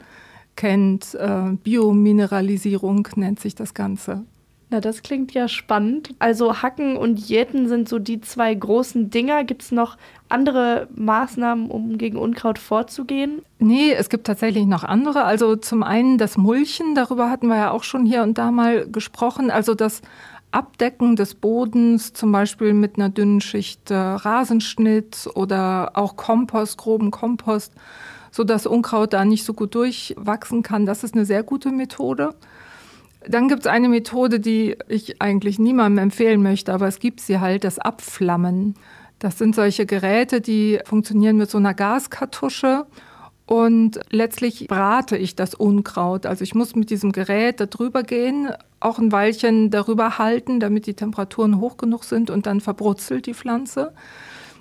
kennt. 0.58 1.16
Äh, 1.16 1.54
Biomineralisierung 1.64 3.08
nennt 3.16 3.40
sich 3.40 3.56
das 3.56 3.74
Ganze. 3.74 4.26
Na, 4.70 4.80
das 4.82 5.04
klingt 5.04 5.34
ja 5.34 5.48
spannend. 5.48 6.16
Also 6.18 6.62
Hacken 6.64 6.98
und 6.98 7.20
Jäten 7.20 7.68
sind 7.68 7.88
so 7.88 8.00
die 8.00 8.20
zwei 8.22 8.54
großen 8.54 9.12
Dinger. 9.12 9.44
Gibt 9.44 9.62
es 9.62 9.72
noch 9.72 9.96
andere 10.28 10.88
Maßnahmen, 10.96 11.70
um 11.70 12.00
gegen 12.00 12.18
Unkraut 12.18 12.58
vorzugehen? 12.58 13.44
Nee, 13.60 13.92
es 13.92 14.10
gibt 14.10 14.26
tatsächlich 14.26 14.66
noch 14.66 14.84
andere. 14.84 15.24
Also 15.24 15.56
zum 15.56 15.84
einen 15.84 16.18
das 16.18 16.38
Mulchen, 16.38 16.96
darüber 16.96 17.30
hatten 17.30 17.48
wir 17.48 17.58
ja 17.58 17.72
auch 17.72 17.84
schon 17.84 18.08
hier 18.08 18.24
und 18.24 18.40
da 18.40 18.50
mal 18.50 18.88
gesprochen. 18.90 19.52
Also 19.52 19.76
das 19.76 20.02
Abdecken 20.50 21.16
des 21.16 21.36
Bodens, 21.36 22.14
zum 22.14 22.32
Beispiel 22.32 22.74
mit 22.74 22.96
einer 22.96 23.10
dünnen 23.10 23.42
Schicht 23.42 23.92
äh, 23.92 23.96
Rasenschnitt 23.96 25.30
oder 25.36 25.92
auch 25.94 26.16
Kompost, 26.16 26.78
groben 26.78 27.12
Kompost, 27.12 27.74
sodass 28.32 28.66
Unkraut 28.66 29.14
da 29.14 29.26
nicht 29.26 29.44
so 29.44 29.54
gut 29.54 29.76
durchwachsen 29.76 30.64
kann. 30.64 30.88
Das 30.88 31.04
ist 31.04 31.14
eine 31.14 31.26
sehr 31.26 31.44
gute 31.44 31.72
Methode. 31.72 32.34
Dann 33.28 33.48
gibt 33.48 33.66
es 33.66 33.68
eine 33.68 33.90
Methode, 33.90 34.40
die 34.40 34.78
ich 34.88 35.22
eigentlich 35.22 35.60
niemandem 35.60 36.04
empfehlen 36.04 36.44
möchte, 36.44 36.74
aber 36.74 36.88
es 36.88 37.00
gibt 37.00 37.22
sie 37.22 37.40
halt, 37.40 37.64
das 37.64 37.80
Abflammen. 37.80 38.76
Das 39.20 39.38
sind 39.38 39.56
solche 39.56 39.86
Geräte, 39.86 40.42
die 40.42 40.80
funktionieren 40.86 41.38
mit 41.38 41.50
so 41.50 41.58
einer 41.58 41.74
Gaskartusche 41.74 42.86
und 43.46 44.00
letztlich 44.10 44.68
brate 44.68 45.18
ich 45.18 45.36
das 45.36 45.54
Unkraut. 45.54 46.26
Also 46.26 46.44
ich 46.44 46.56
muss 46.56 46.76
mit 46.76 46.90
diesem 46.90 47.12
Gerät 47.12 47.60
da 47.60 47.68
drüber 47.68 48.04
gehen, 48.04 48.50
auch 48.80 48.98
ein 48.98 49.12
Weilchen 49.12 49.70
darüber 49.70 50.18
halten, 50.18 50.60
damit 50.60 50.88
die 50.88 50.96
Temperaturen 50.96 51.60
hoch 51.60 51.78
genug 51.78 52.04
sind 52.04 52.30
und 52.30 52.48
dann 52.48 52.60
verbrutzelt 52.60 53.28
die 53.28 53.34
Pflanze. 53.34 53.94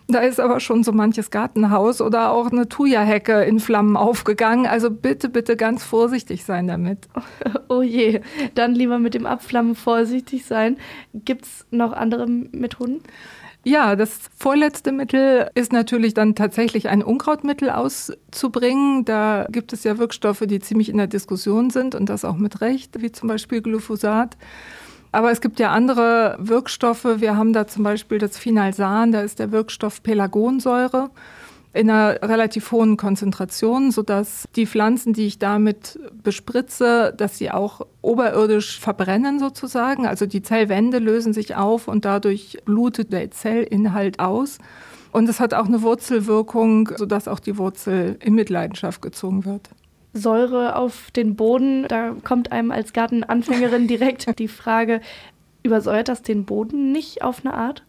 Da 0.07 0.19
ist 0.19 0.39
aber 0.39 0.61
schon 0.61 0.85
so 0.85 0.93
manches 0.93 1.31
Gartenhaus 1.31 2.03
oder 2.03 2.31
auch 2.31 2.53
eine 2.53 2.69
Thuja-Hecke 2.69 3.43
in 3.45 3.59
Flammen 3.59 3.97
aufgegangen. 3.97 4.67
Also 4.67 4.91
bitte, 4.91 5.31
bitte 5.31 5.57
ganz 5.57 5.83
vorsichtig 5.83 6.45
sein 6.45 6.67
damit. 6.69 7.09
Oh 7.69 7.83
je, 7.83 8.21
dann 8.55 8.75
lieber 8.75 8.99
mit 8.99 9.15
dem 9.15 9.27
Abflammen 9.27 9.75
vorsichtig 9.75 10.45
sein. 10.45 10.77
Gibt 11.13 11.47
es 11.47 11.67
noch 11.71 11.93
andere 11.93 12.29
Methoden? 12.29 13.01
Ja, 13.65 13.97
das 13.97 14.31
vorletzte 14.37 14.93
Mittel 14.93 15.49
ist 15.55 15.73
natürlich 15.73 16.13
dann 16.13 16.35
tatsächlich 16.35 16.89
ein 16.89 17.03
Unkrautmittel 17.03 17.71
auszubringen. 17.71 19.07
Da 19.07 19.47
gibt 19.51 19.73
es 19.73 19.83
ja 19.83 19.97
Wirkstoffe, 19.97 20.45
die 20.47 20.61
ziemlich 20.61 20.91
in 20.91 20.99
der 20.99 21.07
Diskussion 21.07 21.71
sind 21.71 21.95
und 21.95 22.11
das 22.11 22.27
auch 22.27 22.37
mit 22.37 22.61
Recht, 22.61 23.01
wie 23.01 23.11
zum 23.11 23.29
Beispiel 23.29 23.63
Glyphosat. 23.63 24.37
Aber 25.15 25.31
es 25.31 25.41
gibt 25.41 25.61
ja 25.61 25.71
andere 25.71 26.37
Wirkstoffe. 26.41 27.07
Wir 27.19 27.37
haben 27.37 27.53
da 27.53 27.69
zum 27.69 27.85
Beispiel 27.85 28.19
das 28.19 28.37
Phenalsan, 28.37 29.13
da 29.13 29.21
ist 29.21 29.39
der 29.39 29.53
Wirkstoff 29.53 30.03
Pelagonsäure 30.03 31.11
in 31.73 31.89
einer 31.89 32.21
relativ 32.21 32.73
hohen 32.73 32.97
Konzentration, 32.97 33.93
sodass 33.93 34.49
die 34.57 34.67
Pflanzen, 34.67 35.13
die 35.13 35.27
ich 35.27 35.39
damit 35.39 36.01
bespritze, 36.25 37.15
dass 37.17 37.39
sie 37.39 37.53
auch 37.53 37.83
oberirdisch 38.03 38.81
verbrennen 38.81 39.39
sozusagen. 39.39 40.05
Also 40.05 40.27
die 40.27 40.43
Zellwände 40.43 40.99
lösen 40.99 41.33
sich 41.33 41.55
auf 41.55 41.87
und 41.87 42.05
dadurch 42.05 42.59
blutet 42.65 43.13
der 43.13 43.31
Zellinhalt 43.31 44.19
aus. 44.19 44.59
Und 45.13 45.29
es 45.29 45.39
hat 45.39 45.55
auch 45.55 45.67
eine 45.67 45.83
Wurzelwirkung, 45.83 46.91
sodass 46.97 47.29
auch 47.29 47.39
die 47.39 47.57
Wurzel 47.57 48.19
in 48.21 48.35
Mitleidenschaft 48.35 49.01
gezogen 49.01 49.45
wird. 49.45 49.71
Säure 50.15 50.77
auf 50.77 51.11
den 51.11 51.37
Boden. 51.37 51.87
Da 51.89 52.15
kommt 52.25 52.53
einem 52.53 52.71
als 52.71 52.93
Gartenanfängerin 52.93 53.89
direkt 53.89 54.27
die 54.39 54.49
Frage, 54.49 55.01
übersäuert 55.63 56.09
das 56.09 56.23
den 56.23 56.45
Boden 56.45 56.93
nicht 56.93 57.23
auf 57.23 57.45
eine 57.45 57.55
Art? 57.55 57.83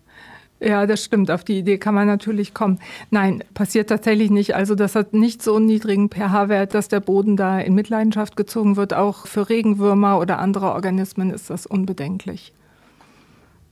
Ja, 0.59 0.85
das 0.85 1.03
stimmt. 1.03 1.29
Auf 1.31 1.43
die 1.43 1.59
Idee 1.59 1.77
kann 1.77 1.93
man 1.93 2.07
natürlich 2.07 2.53
kommen. 2.53 2.79
Nein, 3.11 3.43
passiert 3.53 3.89
tatsächlich 3.89 4.31
nicht. 4.31 4.55
Also 4.55 4.73
das 4.73 4.95
hat 4.95 5.13
nicht 5.13 5.43
so 5.43 5.55
einen 5.55 5.65
niedrigen 5.65 6.09
pH-Wert, 6.09 6.73
dass 6.73 6.87
der 6.87 7.01
Boden 7.01 7.35
da 7.35 7.59
in 7.59 7.75
Mitleidenschaft 7.75 8.37
gezogen 8.37 8.77
wird. 8.77 8.93
Auch 8.93 9.27
für 9.27 9.49
Regenwürmer 9.49 10.17
oder 10.17 10.39
andere 10.39 10.71
Organismen 10.71 11.29
ist 11.29 11.49
das 11.49 11.65
unbedenklich. 11.65 12.53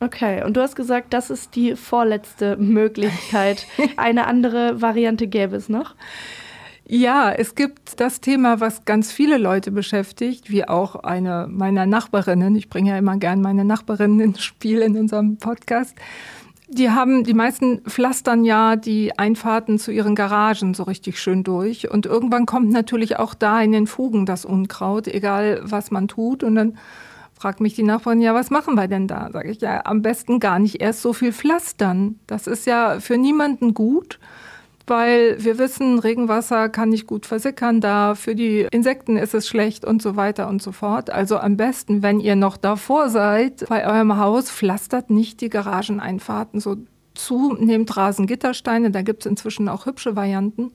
Okay, 0.01 0.43
und 0.43 0.57
du 0.57 0.62
hast 0.62 0.75
gesagt, 0.75 1.13
das 1.13 1.29
ist 1.29 1.55
die 1.55 1.77
vorletzte 1.77 2.57
Möglichkeit. 2.57 3.65
Eine 3.95 4.27
andere 4.27 4.81
Variante 4.81 5.27
gäbe 5.27 5.55
es 5.55 5.69
noch? 5.69 5.95
Ja, 6.85 7.31
es 7.31 7.55
gibt 7.55 8.01
das 8.01 8.19
Thema, 8.19 8.59
was 8.59 8.83
ganz 8.83 9.11
viele 9.11 9.37
Leute 9.37 9.71
beschäftigt, 9.71 10.51
wie 10.51 10.67
auch 10.67 10.95
eine 10.95 11.47
meiner 11.49 11.85
Nachbarinnen. 11.85 12.55
Ich 12.57 12.69
bringe 12.69 12.89
ja 12.89 12.97
immer 12.97 13.15
gern 13.17 13.41
meine 13.41 13.63
Nachbarinnen 13.63 14.19
ins 14.19 14.43
Spiel 14.43 14.81
in 14.81 14.97
unserem 14.97 15.37
Podcast. 15.37 15.95
Die 16.67 16.89
haben, 16.89 17.23
die 17.23 17.33
meisten 17.33 17.81
pflastern 17.81 18.43
ja 18.43 18.75
die 18.75 19.17
Einfahrten 19.17 19.79
zu 19.79 19.91
ihren 19.91 20.13
Garagen 20.13 20.73
so 20.73 20.83
richtig 20.83 21.21
schön 21.21 21.45
durch. 21.45 21.89
Und 21.89 22.05
irgendwann 22.05 22.45
kommt 22.45 22.71
natürlich 22.71 23.17
auch 23.17 23.33
da 23.33 23.61
in 23.61 23.71
den 23.71 23.87
Fugen 23.87 24.25
das 24.25 24.43
Unkraut, 24.43 25.07
egal 25.07 25.61
was 25.63 25.89
man 25.89 26.09
tut. 26.09 26.43
Und 26.43 26.55
dann 26.55 26.77
fragt 27.33 27.61
mich 27.61 27.75
die 27.75 27.83
Nachbarin, 27.83 28.19
ja, 28.19 28.33
was 28.33 28.49
machen 28.49 28.75
wir 28.75 28.89
denn 28.89 29.07
da? 29.07 29.29
Sage 29.31 29.51
ich, 29.51 29.61
ja, 29.61 29.85
am 29.85 30.01
besten 30.01 30.41
gar 30.41 30.59
nicht 30.59 30.81
erst 30.81 31.01
so 31.01 31.13
viel 31.13 31.31
pflastern. 31.31 32.19
Das 32.27 32.45
ist 32.47 32.65
ja 32.65 32.99
für 32.99 33.17
niemanden 33.17 33.73
gut 33.73 34.19
weil 34.87 35.41
wir 35.43 35.57
wissen, 35.57 35.99
Regenwasser 35.99 36.69
kann 36.69 36.89
nicht 36.89 37.07
gut 37.07 37.25
versickern 37.25 37.81
da, 37.81 38.15
für 38.15 38.35
die 38.35 38.67
Insekten 38.71 39.17
ist 39.17 39.33
es 39.33 39.47
schlecht 39.47 39.85
und 39.85 40.01
so 40.01 40.15
weiter 40.15 40.47
und 40.49 40.61
so 40.61 40.71
fort. 40.71 41.09
Also 41.09 41.37
am 41.37 41.57
besten, 41.57 42.03
wenn 42.03 42.19
ihr 42.19 42.35
noch 42.35 42.57
davor 42.57 43.09
seid, 43.09 43.65
bei 43.69 43.87
eurem 43.87 44.17
Haus, 44.17 44.51
pflastert 44.51 45.09
nicht 45.09 45.41
die 45.41 45.49
Garageneinfahrten 45.49 46.59
so 46.59 46.77
zu, 47.15 47.53
nehmt 47.53 47.95
Rasengittersteine, 47.95 48.91
da 48.91 49.01
gibt 49.01 49.25
es 49.25 49.29
inzwischen 49.29 49.69
auch 49.69 49.85
hübsche 49.85 50.15
Varianten. 50.15 50.71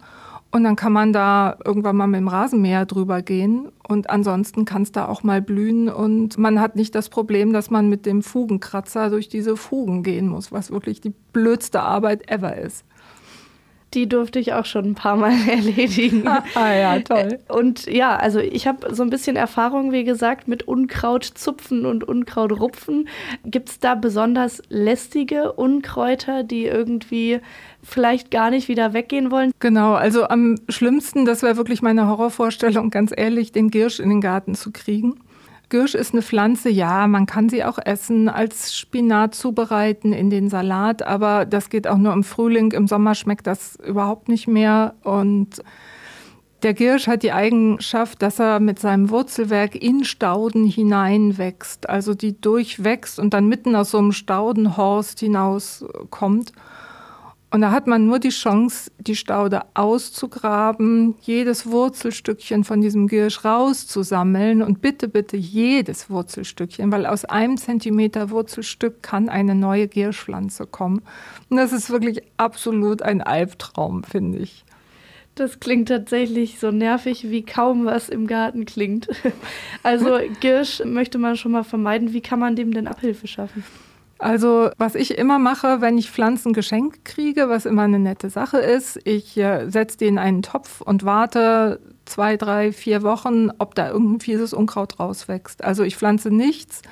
Und 0.51 0.65
dann 0.65 0.77
kann 0.77 0.95
man 0.95 1.13
da 1.13 1.59
irgendwann 1.63 1.97
mal 1.97 2.07
mit 2.07 2.21
dem 2.21 2.29
Rasenmäher 2.29 2.87
drüber 2.87 3.21
gehen. 3.21 3.71
Und 3.87 4.09
ansonsten 4.09 4.65
kann 4.65 4.83
es 4.83 4.93
da 4.93 5.07
auch 5.07 5.23
mal 5.23 5.43
blühen. 5.43 5.91
Und 5.91 6.39
man 6.39 6.59
hat 6.59 6.75
nicht 6.75 6.95
das 6.95 7.11
Problem, 7.11 7.53
dass 7.53 7.71
man 7.71 7.91
mit 7.91 8.07
dem 8.07 8.23
Fugenkratzer 8.23 9.11
durch 9.11 9.29
diese 9.29 9.59
Fugen 9.59 10.03
gehen 10.03 10.27
muss, 10.27 10.51
was 10.51 10.71
wirklich 10.71 11.03
die 11.03 11.13
blödste 11.35 11.83
Arbeit 11.83 12.31
ever 12.31 12.57
ist. 12.57 12.85
Die 13.95 14.09
durfte 14.09 14.39
ich 14.39 14.53
auch 14.53 14.67
schon 14.67 14.85
ein 14.85 14.95
paar 14.95 15.17
Mal 15.17 15.33
erledigen. 15.49 16.27
ah 16.27 16.75
ja, 16.75 16.99
toll. 17.01 17.39
Und 17.49 17.87
ja, 17.87 18.17
also 18.17 18.39
ich 18.39 18.67
habe 18.67 18.95
so 18.95 19.03
ein 19.03 19.11
bisschen 19.11 19.37
Erfahrung, 19.37 19.93
wie 19.93 20.05
gesagt, 20.05 20.49
mit 20.49 20.69
Unkrautzupfen 20.69 21.87
und 21.87 22.05
Unkrautrupfen. 22.05 23.09
Gibt 23.45 23.71
es 23.71 23.79
da 23.79 23.95
besonders 23.95 24.63
lästige 24.69 25.53
Unkräuter, 25.53 26.43
die 26.45 26.67
irgendwie 26.67 27.41
vielleicht 27.83 28.31
gar 28.31 28.51
nicht 28.51 28.69
wieder 28.69 28.93
weggehen 28.93 29.31
wollen? 29.31 29.53
Genau, 29.61 29.95
also 29.95 30.29
am 30.29 30.57
schlimmsten, 30.69 31.25
das 31.25 31.43
wäre 31.43 31.57
wirklich 31.57 31.83
meine 31.83 32.09
Horrorvorstellung, 32.09 32.91
ganz 32.91 33.13
ehrlich, 33.17 33.53
den 33.53 33.71
Girsch 33.71 34.01
in 34.01 34.11
den 34.11 34.21
Garten 34.21 34.55
zu 34.55 34.71
kriegen. 34.73 35.21
Girsch 35.69 35.95
ist 35.95 36.15
eine 36.15 36.23
Pflanze, 36.23 36.71
ja, 36.71 37.07
man 37.07 37.27
kann 37.27 37.51
sie 37.51 37.63
auch 37.63 37.79
essen, 37.79 38.29
als 38.29 38.75
Spinat 38.75 39.35
zubereiten 39.35 40.15
in 40.15 40.31
den 40.31 40.49
Salat, 40.49 41.03
aber 41.03 41.45
das 41.45 41.69
geht 41.69 41.87
auch 41.87 41.99
nur 41.99 42.15
im 42.15 42.25
Frühling. 42.25 42.73
Im 42.73 42.87
Sommer 42.87 43.15
schmeckt 43.15 43.47
das 43.47 43.77
überhaupt 43.77 44.29
nicht 44.29 44.49
mehr. 44.49 44.95
Und 45.03 45.63
der 46.63 46.73
Girsch 46.73 47.07
hat 47.07 47.23
die 47.23 47.33
Eigenschaft, 47.33 48.23
dass 48.23 48.41
er 48.41 48.61
mit 48.61 48.79
seinem 48.79 49.11
Wurzelwerk 49.11 49.75
in 49.75 50.05
Stauden 50.05 50.65
hineinwächst, 50.65 51.89
also 51.89 52.15
die 52.15 52.41
durchwächst 52.41 53.19
und 53.19 53.35
dann 53.35 53.47
mitten 53.47 53.77
aus 53.77 53.91
so 53.91 53.99
einem 53.99 54.13
Staudenhorst 54.13 55.21
hinauskommt. 55.21 56.53
Und 57.51 57.63
da 57.63 57.71
hat 57.71 57.87
man 57.87 58.07
nur 58.07 58.19
die 58.19 58.29
Chance, 58.29 58.91
die 58.99 59.17
Staude 59.17 59.63
auszugraben, 59.73 61.15
jedes 61.23 61.67
Wurzelstückchen 61.71 62.63
von 62.63 62.83
diesem 62.83 63.09
Giersch 63.09 63.43
rauszusammeln 63.43 64.61
und 64.61 64.83
bitte, 64.83 65.09
bitte 65.09 65.39
jedes 65.39 66.11
Wurzelstückchen, 66.11 66.93
weil 66.93 67.07
aus 67.07 67.25
einem 67.25 67.57
Zentimeter 67.57 68.29
Wurzelstück 68.29 69.03
kann 69.03 69.31
eine 69.31 69.55
neue 69.55 69.89
Gierschpflanze 69.89 70.67
kommen. 70.67 71.01
Und 71.49 71.57
das 71.57 71.73
ist 71.73 71.89
wirklich 71.89 72.21
absolut 72.37 73.01
ein 73.01 73.23
Albtraum, 73.23 74.05
finde 74.05 74.39
ich. 74.39 74.65
Das 75.35 75.61
klingt 75.61 75.89
tatsächlich 75.89 76.59
so 76.59 76.71
nervig, 76.71 77.31
wie 77.31 77.45
kaum 77.45 77.87
was 77.87 78.11
im 78.11 78.27
Garten 78.27 78.67
klingt. 78.67 79.09
Also 79.85 80.19
Girsch 80.41 80.83
möchte 80.85 81.17
man 81.17 81.37
schon 81.37 81.53
mal 81.53 81.65
vermeiden. 81.65 82.13
Wie 82.13 82.21
kann 82.21 82.41
man 82.41 82.57
dem 82.57 82.75
denn 82.75 82.89
Abhilfe 82.89 83.27
schaffen? 83.27 83.65
Also 84.19 84.71
was 84.79 84.95
ich 84.95 85.17
immer 85.17 85.39
mache, 85.39 85.81
wenn 85.81 85.97
ich 85.97 86.11
Pflanzen 86.11 86.53
geschenkt 86.53 87.05
kriege, 87.05 87.49
was 87.49 87.67
immer 87.67 87.83
eine 87.83 88.01
nette 88.01 88.31
Sache 88.31 88.59
ist, 88.59 88.99
ich 89.05 89.37
äh, 89.37 89.71
setze 89.71 89.99
die 89.99 90.07
in 90.07 90.19
einen 90.19 90.43
Topf 90.43 90.81
und 90.81 91.05
warte 91.05 91.81
zwei, 92.05 92.37
drei, 92.37 92.73
vier 92.73 93.03
Wochen, 93.03 93.51
ob 93.59 93.75
da 93.77 93.91
irgendein 93.91 94.21
fieses 94.21 94.53
Unkraut 94.53 94.99
rauswächst. 94.99 95.63
Also 95.63 95.85
ich 95.85 95.97
pflanze 95.97 96.31
nichts 96.31 96.83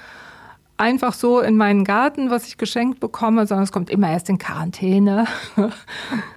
einfach 0.78 1.14
so 1.14 1.40
in 1.40 1.56
meinen 1.56 1.85
Garten, 1.85 2.30
was 2.30 2.47
ich 2.47 2.59
geschenkt 2.59 3.00
bekomme, 3.00 3.47
sondern 3.47 3.64
es 3.64 3.73
kommt 3.73 3.90
immer 3.90 4.11
erst 4.11 4.28
in 4.28 4.38
Quarantäne, 4.38 5.26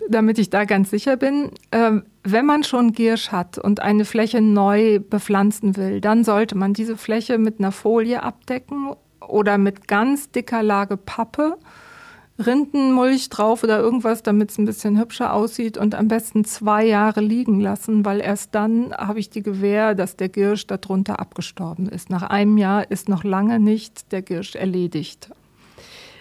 damit 0.09 0.39
ich 0.39 0.49
da 0.49 0.65
ganz 0.65 0.89
sicher 0.89 1.17
bin. 1.17 1.51
Ähm, 1.71 2.03
wenn 2.23 2.45
man 2.45 2.63
schon 2.63 2.93
Giersch 2.93 3.31
hat 3.31 3.57
und 3.57 3.81
eine 3.81 4.05
Fläche 4.05 4.41
neu 4.41 4.99
bepflanzen 4.99 5.75
will, 5.77 6.01
dann 6.01 6.23
sollte 6.23 6.57
man 6.57 6.73
diese 6.73 6.97
Fläche 6.97 7.37
mit 7.37 7.59
einer 7.59 7.71
Folie 7.71 8.23
abdecken 8.23 8.91
oder 9.29 9.57
mit 9.57 9.87
ganz 9.87 10.31
dicker 10.31 10.63
Lage 10.63 10.97
Pappe, 10.97 11.57
Rindenmulch 12.39 13.29
drauf 13.29 13.63
oder 13.63 13.79
irgendwas, 13.79 14.23
damit 14.23 14.51
es 14.51 14.57
ein 14.57 14.65
bisschen 14.65 14.97
hübscher 14.97 15.33
aussieht 15.33 15.77
und 15.77 15.93
am 15.93 16.07
besten 16.07 16.45
zwei 16.45 16.85
Jahre 16.85 17.19
liegen 17.19 17.59
lassen, 17.59 18.05
weil 18.05 18.21
erst 18.21 18.55
dann 18.55 18.93
habe 18.93 19.19
ich 19.19 19.29
die 19.29 19.43
Gewähr, 19.43 19.93
dass 19.93 20.15
der 20.15 20.29
Girsch 20.29 20.65
darunter 20.65 21.19
abgestorben 21.19 21.89
ist. 21.89 22.09
Nach 22.09 22.23
einem 22.23 22.57
Jahr 22.57 22.89
ist 22.89 23.09
noch 23.09 23.25
lange 23.25 23.59
nicht 23.59 24.11
der 24.13 24.21
Girsch 24.21 24.55
erledigt. 24.55 25.31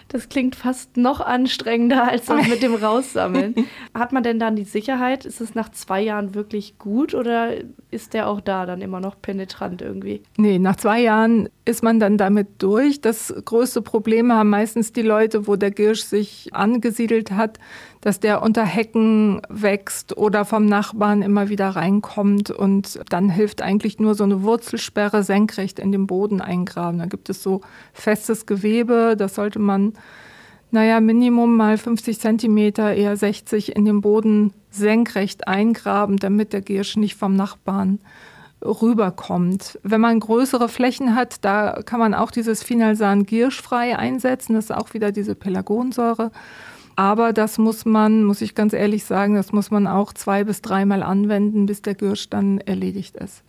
Das 0.09 0.27
klingt 0.27 0.55
fast 0.55 0.97
noch 0.97 1.21
anstrengender 1.21 2.09
als 2.09 2.25
das 2.25 2.47
mit 2.47 2.63
dem 2.63 2.73
Raussammeln. 2.83 3.53
Hat 3.93 4.11
man 4.11 4.23
denn 4.23 4.39
dann 4.39 4.55
die 4.55 4.63
Sicherheit? 4.63 5.23
Ist 5.23 5.39
es 5.39 5.53
nach 5.53 5.69
zwei 5.69 6.01
Jahren 6.01 6.33
wirklich 6.33 6.79
gut 6.79 7.13
oder 7.13 7.53
ist 7.91 8.15
der 8.15 8.27
auch 8.27 8.41
da 8.41 8.65
dann 8.65 8.81
immer 8.81 8.99
noch 8.99 9.21
penetrant 9.21 9.83
irgendwie? 9.83 10.23
Nee, 10.37 10.57
nach 10.57 10.77
zwei 10.77 10.99
Jahren 11.01 11.47
ist 11.63 11.83
man 11.83 11.99
dann 11.99 12.17
damit 12.17 12.47
durch. 12.57 13.01
Das 13.01 13.33
größte 13.45 13.83
Problem 13.83 14.33
haben 14.33 14.49
meistens 14.49 14.91
die 14.91 15.03
Leute, 15.03 15.45
wo 15.47 15.55
der 15.55 15.69
Girsch 15.69 16.01
sich 16.01 16.49
angesiedelt 16.53 17.31
hat, 17.31 17.59
dass 18.01 18.19
der 18.19 18.41
unter 18.41 18.63
Hecken 18.63 19.41
wächst 19.49 20.17
oder 20.17 20.45
vom 20.45 20.65
Nachbarn 20.65 21.21
immer 21.21 21.49
wieder 21.49 21.69
reinkommt. 21.69 22.49
Und 22.49 22.99
dann 23.09 23.29
hilft 23.29 23.61
eigentlich 23.61 23.99
nur 23.99 24.15
so 24.15 24.23
eine 24.23 24.43
Wurzelsperre 24.43 25.23
senkrecht 25.23 25.79
in 25.79 25.91
den 25.91 26.07
Boden 26.07 26.41
eingraben. 26.41 26.99
Da 26.99 27.05
gibt 27.05 27.29
es 27.29 27.43
so 27.43 27.61
festes 27.93 28.45
Gewebe, 28.45 29.15
das 29.17 29.35
sollte 29.35 29.59
man, 29.59 29.93
naja, 30.71 31.01
Minimum 31.01 31.57
mal 31.57 31.77
50 31.77 32.19
Zentimeter, 32.19 32.93
eher 32.93 33.17
60 33.17 33.75
in 33.75 33.85
den 33.85 34.01
Boden 34.01 34.53
senkrecht 34.71 35.47
eingraben, 35.47 36.17
damit 36.17 36.53
der 36.53 36.61
Giersch 36.61 36.95
nicht 36.95 37.15
vom 37.15 37.35
Nachbarn 37.35 37.99
rüberkommt. 38.61 39.79
Wenn 39.83 40.01
man 40.01 40.19
größere 40.19 40.69
Flächen 40.69 41.15
hat, 41.15 41.43
da 41.43 41.81
kann 41.85 41.99
man 41.99 42.13
auch 42.13 42.31
dieses 42.31 42.63
Finalsan 42.63 43.25
gierschfrei 43.25 43.97
einsetzen. 43.97 44.53
Das 44.53 44.65
ist 44.65 44.71
auch 44.71 44.93
wieder 44.93 45.11
diese 45.11 45.35
Pelagonsäure. 45.35 46.31
Aber 46.99 47.31
das 47.31 47.57
muss 47.57 47.85
man, 47.85 48.25
muss 48.25 48.41
ich 48.41 48.55
ganz 48.55 48.73
ehrlich 48.73 49.05
sagen, 49.05 49.35
das 49.35 49.53
muss 49.53 49.71
man 49.71 49.87
auch 49.87 50.11
zwei 50.11 50.43
bis 50.43 50.61
dreimal 50.61 51.01
anwenden, 51.01 51.65
bis 51.65 51.81
der 51.81 51.95
Gürsch 51.95 52.29
dann 52.29 52.57
erledigt 52.57 53.15
ist. 53.15 53.41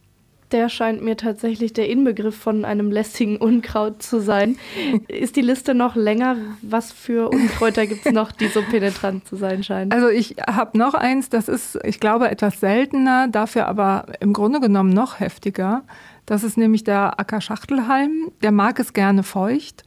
Der 0.52 0.68
scheint 0.68 1.02
mir 1.02 1.16
tatsächlich 1.16 1.72
der 1.72 1.88
Inbegriff 1.88 2.36
von 2.36 2.64
einem 2.64 2.92
lästigen 2.92 3.38
Unkraut 3.38 4.04
zu 4.04 4.20
sein. 4.20 4.56
Ist 5.08 5.34
die 5.34 5.40
Liste 5.40 5.74
noch 5.74 5.96
länger? 5.96 6.36
Was 6.62 6.92
für 6.92 7.28
Unkräuter 7.28 7.88
gibt 7.88 8.06
es 8.06 8.12
noch, 8.12 8.30
die 8.30 8.46
so 8.46 8.62
penetrant 8.62 9.26
zu 9.26 9.34
sein 9.34 9.64
scheinen? 9.64 9.90
Also 9.90 10.06
ich 10.06 10.36
habe 10.48 10.78
noch 10.78 10.94
eins, 10.94 11.28
das 11.28 11.48
ist, 11.48 11.76
ich 11.82 11.98
glaube, 11.98 12.30
etwas 12.30 12.60
seltener, 12.60 13.26
dafür 13.26 13.66
aber 13.66 14.06
im 14.20 14.32
Grunde 14.32 14.60
genommen 14.60 14.90
noch 14.90 15.18
heftiger. 15.18 15.82
Das 16.24 16.44
ist 16.44 16.56
nämlich 16.56 16.84
der 16.84 17.18
Ackerschachtelhalm. 17.18 18.30
Der 18.42 18.52
mag 18.52 18.78
es 18.78 18.92
gerne 18.92 19.24
feucht. 19.24 19.82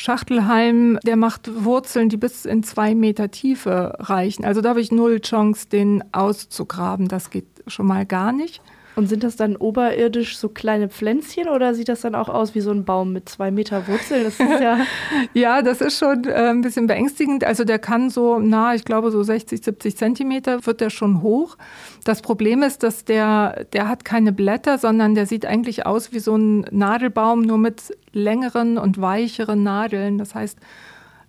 Schachtelhalm, 0.00 0.98
der 1.04 1.16
macht 1.16 1.50
Wurzeln, 1.62 2.08
die 2.08 2.16
bis 2.16 2.46
in 2.46 2.62
zwei 2.62 2.94
Meter 2.94 3.30
Tiefe 3.30 3.96
reichen. 3.98 4.46
Also 4.46 4.62
da 4.62 4.70
habe 4.70 4.80
ich 4.80 4.90
null 4.90 5.20
Chance, 5.20 5.68
den 5.68 6.02
auszugraben. 6.12 7.06
Das 7.06 7.28
geht 7.28 7.44
schon 7.66 7.86
mal 7.86 8.06
gar 8.06 8.32
nicht. 8.32 8.62
Und 9.00 9.06
sind 9.06 9.24
das 9.24 9.34
dann 9.34 9.56
oberirdisch 9.56 10.36
so 10.36 10.50
kleine 10.50 10.90
Pflänzchen 10.90 11.48
oder 11.48 11.72
sieht 11.72 11.88
das 11.88 12.02
dann 12.02 12.14
auch 12.14 12.28
aus 12.28 12.54
wie 12.54 12.60
so 12.60 12.70
ein 12.70 12.84
Baum 12.84 13.14
mit 13.14 13.30
zwei 13.30 13.50
Meter 13.50 13.88
Wurzeln? 13.88 14.24
Das 14.24 14.36
ja, 14.38 14.80
ja, 15.32 15.62
das 15.62 15.80
ist 15.80 15.98
schon 15.98 16.24
äh, 16.24 16.50
ein 16.50 16.60
bisschen 16.60 16.86
beängstigend. 16.86 17.42
Also 17.42 17.64
der 17.64 17.78
kann 17.78 18.10
so, 18.10 18.38
na, 18.38 18.74
ich 18.74 18.84
glaube 18.84 19.10
so 19.10 19.22
60, 19.22 19.64
70 19.64 19.96
Zentimeter 19.96 20.66
wird 20.66 20.82
der 20.82 20.90
schon 20.90 21.22
hoch. 21.22 21.56
Das 22.04 22.20
Problem 22.20 22.62
ist, 22.62 22.82
dass 22.82 23.06
der, 23.06 23.64
der 23.72 23.88
hat 23.88 24.04
keine 24.04 24.32
Blätter, 24.32 24.76
sondern 24.76 25.14
der 25.14 25.24
sieht 25.24 25.46
eigentlich 25.46 25.86
aus 25.86 26.12
wie 26.12 26.18
so 26.18 26.36
ein 26.36 26.66
Nadelbaum, 26.70 27.40
nur 27.40 27.56
mit 27.56 27.96
längeren 28.12 28.76
und 28.76 29.00
weicheren 29.00 29.62
Nadeln. 29.62 30.18
Das 30.18 30.34
heißt, 30.34 30.58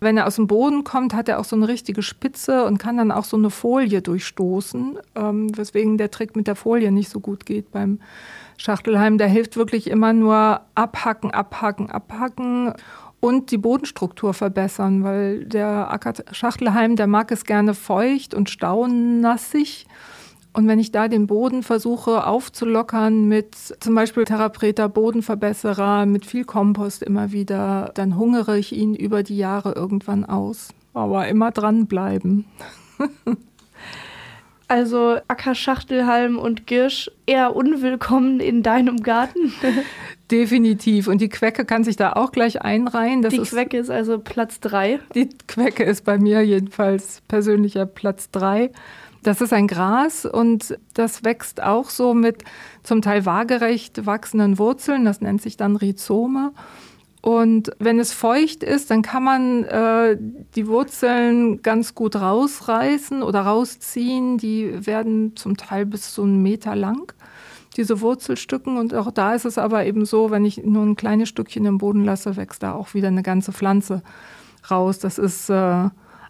wenn 0.02 0.18
er 0.18 0.26
aus 0.26 0.36
dem 0.36 0.48
Boden 0.48 0.84
kommt, 0.84 1.14
hat 1.14 1.30
er 1.30 1.40
auch 1.40 1.46
so 1.46 1.56
eine 1.56 1.68
richtige 1.68 2.02
Spitze 2.02 2.66
und 2.66 2.80
kann 2.80 2.98
dann 2.98 3.12
auch 3.12 3.24
so 3.24 3.38
eine 3.38 3.52
Folie 3.52 4.02
durchstoßen, 4.02 4.98
ähm, 5.16 5.56
weswegen 5.56 5.98
der 5.98 6.10
Trick 6.10 6.36
mit 6.36 6.48
der 6.48 6.56
Folie 6.56 6.92
nicht 6.92 7.10
so 7.10 7.20
gut 7.20 7.46
geht 7.46 7.72
beim 7.72 8.00
Schachtelhalm. 8.58 9.20
Der 9.20 9.28
hilft 9.28 9.58
wirklich 9.58 9.88
immer 9.88 10.12
nur 10.12 10.62
abhacken, 10.74 11.30
abhacken, 11.30 11.92
abhacken 11.92 12.74
und 13.20 13.52
die 13.52 13.60
Bodenstruktur 13.60 14.34
verbessern, 14.34 15.04
weil 15.04 15.46
der 15.46 15.98
Schachtelhalm, 16.32 16.96
der 16.96 17.06
mag 17.06 17.32
es 17.32 17.46
gerne 17.46 17.76
feucht 17.76 18.34
und 18.34 18.50
staunassig. 18.50 19.86
Und 20.54 20.68
wenn 20.68 20.80
ich 20.80 20.92
da 20.92 21.08
den 21.08 21.28
Boden 21.28 21.64
versuche 21.64 22.28
aufzulockern 22.28 23.28
mit 23.28 23.56
zum 23.56 23.96
Beispiel 23.96 24.26
Therapreta, 24.26 24.88
Bodenverbesserer, 24.88 26.06
mit 26.06 26.26
viel 26.26 26.44
Kompost 26.44 27.04
immer 27.04 27.32
wieder, 27.32 27.92
dann 27.94 28.18
hungere 28.18 28.58
ich 28.58 28.74
ihn 28.74 28.94
über 28.94 29.24
die 29.24 29.38
Jahre 29.38 29.74
irgendwann 29.74 30.26
aus. 30.26 30.70
Aber 30.94 31.28
immer 31.28 31.52
dranbleiben. 31.52 32.46
Also 34.72 35.18
Ackerschachtelhalm 35.28 36.40
und 36.40 36.66
Girsch 36.66 37.12
eher 37.26 37.58
unwillkommen 37.58 38.40
in 38.40 38.64
deinem 38.64 39.04
Garten. 39.04 39.54
Definitiv. 40.32 41.08
Und 41.08 41.20
die 41.20 41.30
Quecke 41.30 41.66
kann 41.66 41.84
sich 41.84 41.98
da 41.98 42.14
auch 42.14 42.32
gleich 42.32 42.62
einreihen. 42.62 43.22
Das 43.22 43.34
die 43.34 43.42
Quecke 43.42 43.78
ist 43.78 43.90
also 43.90 44.18
Platz 44.18 44.60
drei. 44.62 45.00
Die 45.14 45.30
Quecke 45.48 45.84
ist 45.84 46.06
bei 46.06 46.18
mir 46.18 46.42
jedenfalls 46.42 47.22
persönlicher 47.28 47.86
Platz 47.86 48.32
drei. 48.32 48.72
Das 49.24 49.42
ist 49.42 49.54
ein 49.54 49.68
Gras 49.68 50.26
und 50.26 50.78
das 50.96 51.24
wächst 51.24 51.62
auch 51.62 51.90
so 51.90 52.14
mit 52.14 52.44
zum 52.82 53.02
Teil 53.02 53.26
waagerecht 53.26 54.06
wachsenden 54.06 54.58
Wurzeln. 54.58 55.06
Das 55.06 55.22
nennt 55.22 55.42
sich 55.42 55.58
dann 55.58 55.76
Rhizome. 55.76 56.54
Und 57.22 57.72
wenn 57.78 58.00
es 58.00 58.14
feucht 58.14 58.64
ist, 58.64 58.90
dann 58.90 59.04
kann 59.04 59.24
man 59.24 59.64
äh, 59.66 60.18
die 60.56 60.68
Wurzeln 60.68 61.62
ganz 61.62 61.94
gut 61.94 62.16
rausreißen 62.16 63.22
oder 63.22 63.42
rausziehen. 63.42 64.40
Die 64.40 64.88
werden 64.88 65.36
zum 65.36 65.56
Teil 65.56 65.86
bis 65.86 66.14
zu 66.14 66.24
einen 66.24 66.42
Meter 66.42 66.76
lang, 66.76 67.14
diese 67.78 68.02
Wurzelstücken. 68.02 68.78
Und 68.78 68.94
auch 68.94 69.12
da 69.12 69.34
ist 69.34 69.46
es 69.46 69.58
aber 69.58 69.86
eben 69.86 70.06
so, 70.06 70.32
wenn 70.32 70.46
ich 70.46 70.64
nur 70.64 70.84
ein 70.84 70.96
kleines 70.96 71.30
Stückchen 71.30 71.66
im 71.66 71.78
Boden 71.78 72.04
lasse, 72.04 72.36
wächst 72.36 72.64
da 72.64 72.74
auch 72.74 72.94
wieder 72.94 73.08
eine 73.08 73.24
ganze 73.24 73.52
Pflanze 73.52 74.02
raus. 74.70 75.00
Das 75.00 75.18
ist 75.18 75.50
äh, 75.50 75.90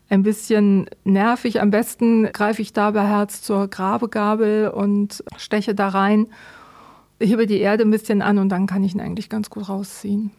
ein 0.09 0.23
bisschen 0.23 0.89
nervig. 1.03 1.61
Am 1.61 1.71
besten 1.71 2.31
greife 2.31 2.61
ich 2.61 2.73
da 2.73 2.91
bei 2.91 3.07
Herz 3.07 3.41
zur 3.41 3.67
Grabegabel 3.67 4.69
und 4.69 5.23
steche 5.37 5.73
da 5.73 5.89
rein, 5.89 6.27
hebe 7.19 7.47
die 7.47 7.59
Erde 7.59 7.83
ein 7.83 7.91
bisschen 7.91 8.21
an 8.21 8.37
und 8.37 8.49
dann 8.49 8.67
kann 8.67 8.83
ich 8.83 8.93
ihn 8.93 9.01
eigentlich 9.01 9.29
ganz 9.29 9.49
gut 9.49 9.69
rausziehen. 9.69 10.31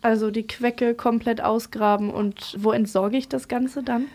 Also 0.00 0.30
die 0.30 0.46
Quecke 0.46 0.94
komplett 0.94 1.40
ausgraben 1.40 2.10
und 2.10 2.56
wo 2.58 2.70
entsorge 2.70 3.16
ich 3.16 3.28
das 3.28 3.48
Ganze 3.48 3.82
dann? 3.82 4.06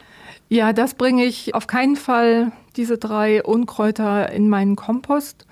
Ja, 0.48 0.72
das 0.72 0.94
bringe 0.94 1.26
ich 1.26 1.54
auf 1.56 1.68
keinen 1.68 1.98
Fall, 1.98 2.52
diese 2.78 2.98
drei 2.98 3.44
Unkräuter 3.44 4.32
in 4.32 4.48
meinen 4.50 4.76
Kompost 4.76 5.46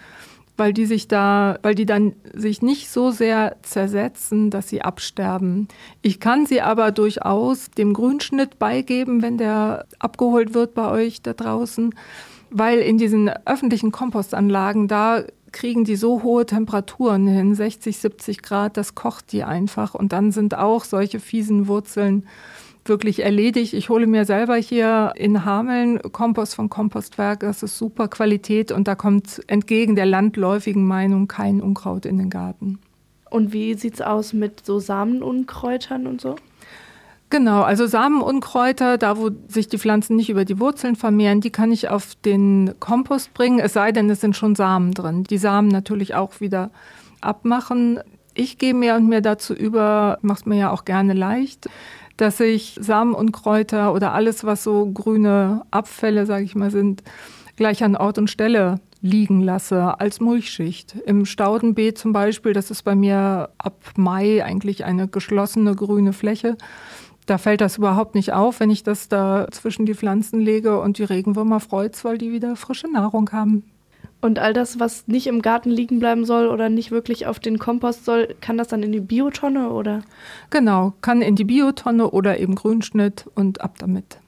weil 0.62 0.74
die 0.74 0.86
sich 0.86 1.08
da, 1.08 1.58
weil 1.64 1.74
die 1.74 1.88
dann 1.88 2.14
sich 2.36 2.62
nicht 2.62 2.88
so 2.92 3.10
sehr 3.10 3.56
zersetzen, 3.64 4.52
dass 4.52 4.70
sie 4.70 4.84
absterben. 4.84 5.68
Ich 6.04 6.20
kann 6.20 6.46
sie 6.46 6.62
aber 6.62 6.92
durchaus 6.92 7.72
dem 7.72 7.94
Grünschnitt 7.94 8.60
beigeben, 8.60 9.24
wenn 9.24 9.40
der 9.40 9.88
abgeholt 9.98 10.54
wird 10.54 10.76
bei 10.76 10.88
euch 10.88 11.24
da 11.24 11.34
draußen, 11.34 11.96
weil 12.52 12.78
in 12.78 13.00
diesen 13.00 13.28
öffentlichen 13.48 13.92
Kompostanlagen 13.92 14.88
da 14.88 15.24
kriegen 15.52 15.84
die 15.84 15.96
so 15.96 16.22
hohe 16.22 16.46
Temperaturen 16.46 17.26
hin, 17.26 17.56
60, 17.56 17.98
70 17.98 18.44
Grad, 18.44 18.78
das 18.78 18.94
kocht 18.94 19.32
die 19.32 19.44
einfach 19.44 19.96
und 19.96 20.14
dann 20.14 20.32
sind 20.32 20.56
auch 20.56 20.84
solche 20.84 21.20
fiesen 21.20 21.68
Wurzeln 21.68 22.28
wirklich 22.86 23.24
erledigt. 23.24 23.74
Ich 23.74 23.90
hole 23.90 24.08
mir 24.08 24.26
selber 24.26 24.56
hier 24.56 25.14
in 25.16 25.46
Hameln 25.46 26.02
Kompost 26.12 26.56
vom 26.56 26.70
Kompostwerk. 26.70 27.42
Das 27.42 27.64
ist 27.64 27.78
super 27.78 28.08
Qualität 28.08 28.72
und 28.72 28.88
da 28.88 28.96
kommt 28.96 29.42
entgegen 29.48 29.96
der 29.96 30.06
landläufigen 30.06 30.86
Meinung 30.86 31.28
kein 31.28 31.62
Unkraut 31.62 32.06
in 32.06 32.18
den 32.18 32.30
Garten. 32.30 32.80
Und 33.30 33.54
wie 33.54 33.76
sieht 33.76 33.96
es 33.96 34.02
aus 34.02 34.34
mit 34.34 34.66
so 34.66 34.80
Samenunkräutern 34.80 36.08
und 36.08 36.22
so? 36.22 36.36
Genau, 37.30 37.62
also 37.62 37.88
Samenunkräuter, 37.88 38.98
da 38.98 39.18
wo 39.18 39.30
sich 39.48 39.70
die 39.70 39.78
Pflanzen 39.78 40.18
nicht 40.18 40.30
über 40.30 40.44
die 40.44 40.60
Wurzeln 40.60 40.98
vermehren, 40.98 41.40
die 41.40 41.50
kann 41.50 41.72
ich 41.72 41.88
auf 41.88 42.16
den 42.26 42.74
Kompost 42.82 43.34
bringen, 43.34 43.60
es 43.60 43.72
sei 43.72 43.94
denn, 43.94 44.10
es 44.10 44.20
sind 44.20 44.36
schon 44.36 44.54
Samen 44.54 44.94
drin. 44.94 45.24
Die 45.24 45.38
Samen 45.38 45.70
natürlich 45.70 46.14
auch 46.14 46.42
wieder 46.42 46.72
abmachen. 47.22 48.02
Ich 48.34 48.58
gehe 48.58 48.74
mehr 48.74 48.98
und 48.98 49.08
mehr 49.08 49.22
dazu 49.22 49.54
über, 49.54 50.18
mach's 50.22 50.46
mir 50.46 50.58
ja 50.58 50.72
auch 50.72 50.84
gerne 50.84 51.14
leicht, 51.14 51.70
dass 52.18 52.40
ich 52.40 52.78
Samen 52.80 53.14
und 53.14 53.32
Kräuter 53.32 53.94
oder 53.94 54.14
alles, 54.14 54.44
was 54.44 54.64
so 54.64 54.86
grüne 54.92 55.64
Abfälle, 55.72 56.26
sage 56.26 56.44
ich 56.44 56.56
mal, 56.56 56.72
sind, 56.72 57.04
gleich 57.56 57.84
an 57.84 57.96
Ort 57.96 58.18
und 58.18 58.30
Stelle 58.30 58.80
liegen 59.02 59.42
lasse 59.42 60.00
als 60.00 60.20
Mulchschicht. 60.20 60.96
Im 61.06 61.26
Staudenbeet 61.26 61.98
zum 61.98 62.14
Beispiel, 62.14 62.54
das 62.54 62.72
ist 62.72 62.84
bei 62.84 62.96
mir 62.96 63.50
ab 63.58 63.76
Mai 63.96 64.44
eigentlich 64.44 64.86
eine 64.86 65.08
geschlossene 65.08 65.76
grüne 65.76 66.14
Fläche. 66.14 66.58
Da 67.26 67.38
fällt 67.38 67.62
das 67.62 67.78
überhaupt 67.78 68.16
nicht 68.16 68.34
auf, 68.34 68.60
wenn 68.60 68.70
ich 68.70 68.84
das 68.84 69.10
da 69.10 69.48
zwischen 69.52 69.86
die 69.86 69.96
Pflanzen 69.96 70.40
lege 70.40 70.80
und 70.80 70.98
die 70.98 71.04
Regenwürmer 71.04 71.60
freut's, 71.60 72.04
weil 72.04 72.18
die 72.18 72.32
wieder 72.32 72.56
frische 72.56 72.92
Nahrung 72.92 73.32
haben. 73.32 73.64
Und 74.22 74.38
all 74.38 74.54
das, 74.54 74.80
was 74.80 75.08
nicht 75.08 75.26
im 75.26 75.42
Garten 75.42 75.72
liegen 75.72 76.00
bleiben 76.00 76.26
soll 76.26 76.48
oder 76.48 76.70
nicht 76.70 76.92
wirklich 76.92 77.26
auf 77.26 77.40
den 77.40 77.58
Kompost 77.58 78.06
soll, 78.06 78.36
kann 78.40 78.58
das 78.58 78.68
dann 78.68 78.84
in 78.84 78.92
die 78.92 79.00
Biotonne 79.00 79.72
oder? 79.72 80.04
Genau, 80.52 80.94
kann 81.02 81.24
in 81.24 81.36
die 81.36 81.44
Biotonne 81.44 82.12
oder 82.12 82.40
eben 82.40 82.54
Grünschnitt 82.54 83.26
und 83.34 83.62
ab 83.62 83.80
damit. 83.80 84.20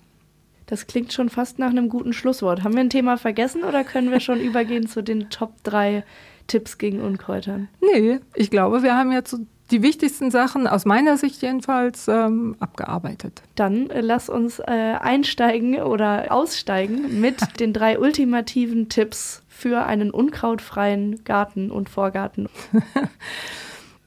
Das 0.66 0.88
klingt 0.88 1.14
schon 1.14 1.30
fast 1.30 1.60
nach 1.60 1.70
einem 1.70 1.90
guten 1.90 2.14
Schlusswort. 2.14 2.64
Haben 2.64 2.74
wir 2.74 2.82
ein 2.82 2.90
Thema 2.90 3.18
vergessen 3.18 3.64
oder 3.64 3.84
können 3.84 4.10
wir 4.10 4.20
schon 4.20 4.42
übergehen 4.42 4.88
zu 4.88 5.04
den 5.04 5.30
Top 5.30 5.64
3 5.64 6.04
Tipps 6.48 6.80
gegen 6.80 7.00
Unkräutern? 7.00 7.70
Nee, 7.80 8.20
ich 8.34 8.50
glaube, 8.50 8.82
wir 8.82 8.98
haben 8.98 9.12
jetzt 9.12 9.38
die 9.72 9.82
wichtigsten 9.82 10.32
Sachen 10.32 10.68
aus 10.68 10.86
meiner 10.86 11.18
Sicht 11.18 11.42
jedenfalls 11.42 12.08
ähm, 12.08 12.56
abgearbeitet. 12.60 13.44
Dann 13.56 13.90
äh, 13.90 14.02
lass 14.02 14.30
uns 14.30 14.60
äh, 14.60 14.64
einsteigen 15.00 15.76
oder 15.76 16.32
aussteigen 16.32 17.22
mit 17.22 17.38
den 17.60 17.74
drei 17.74 18.00
ultimativen 18.00 18.90
Tipps 18.90 19.43
für 19.64 19.86
einen 19.86 20.12
unkrautfreien 20.12 21.24
Garten 21.24 21.72
und 21.72 21.88
Vorgarten? 21.90 22.50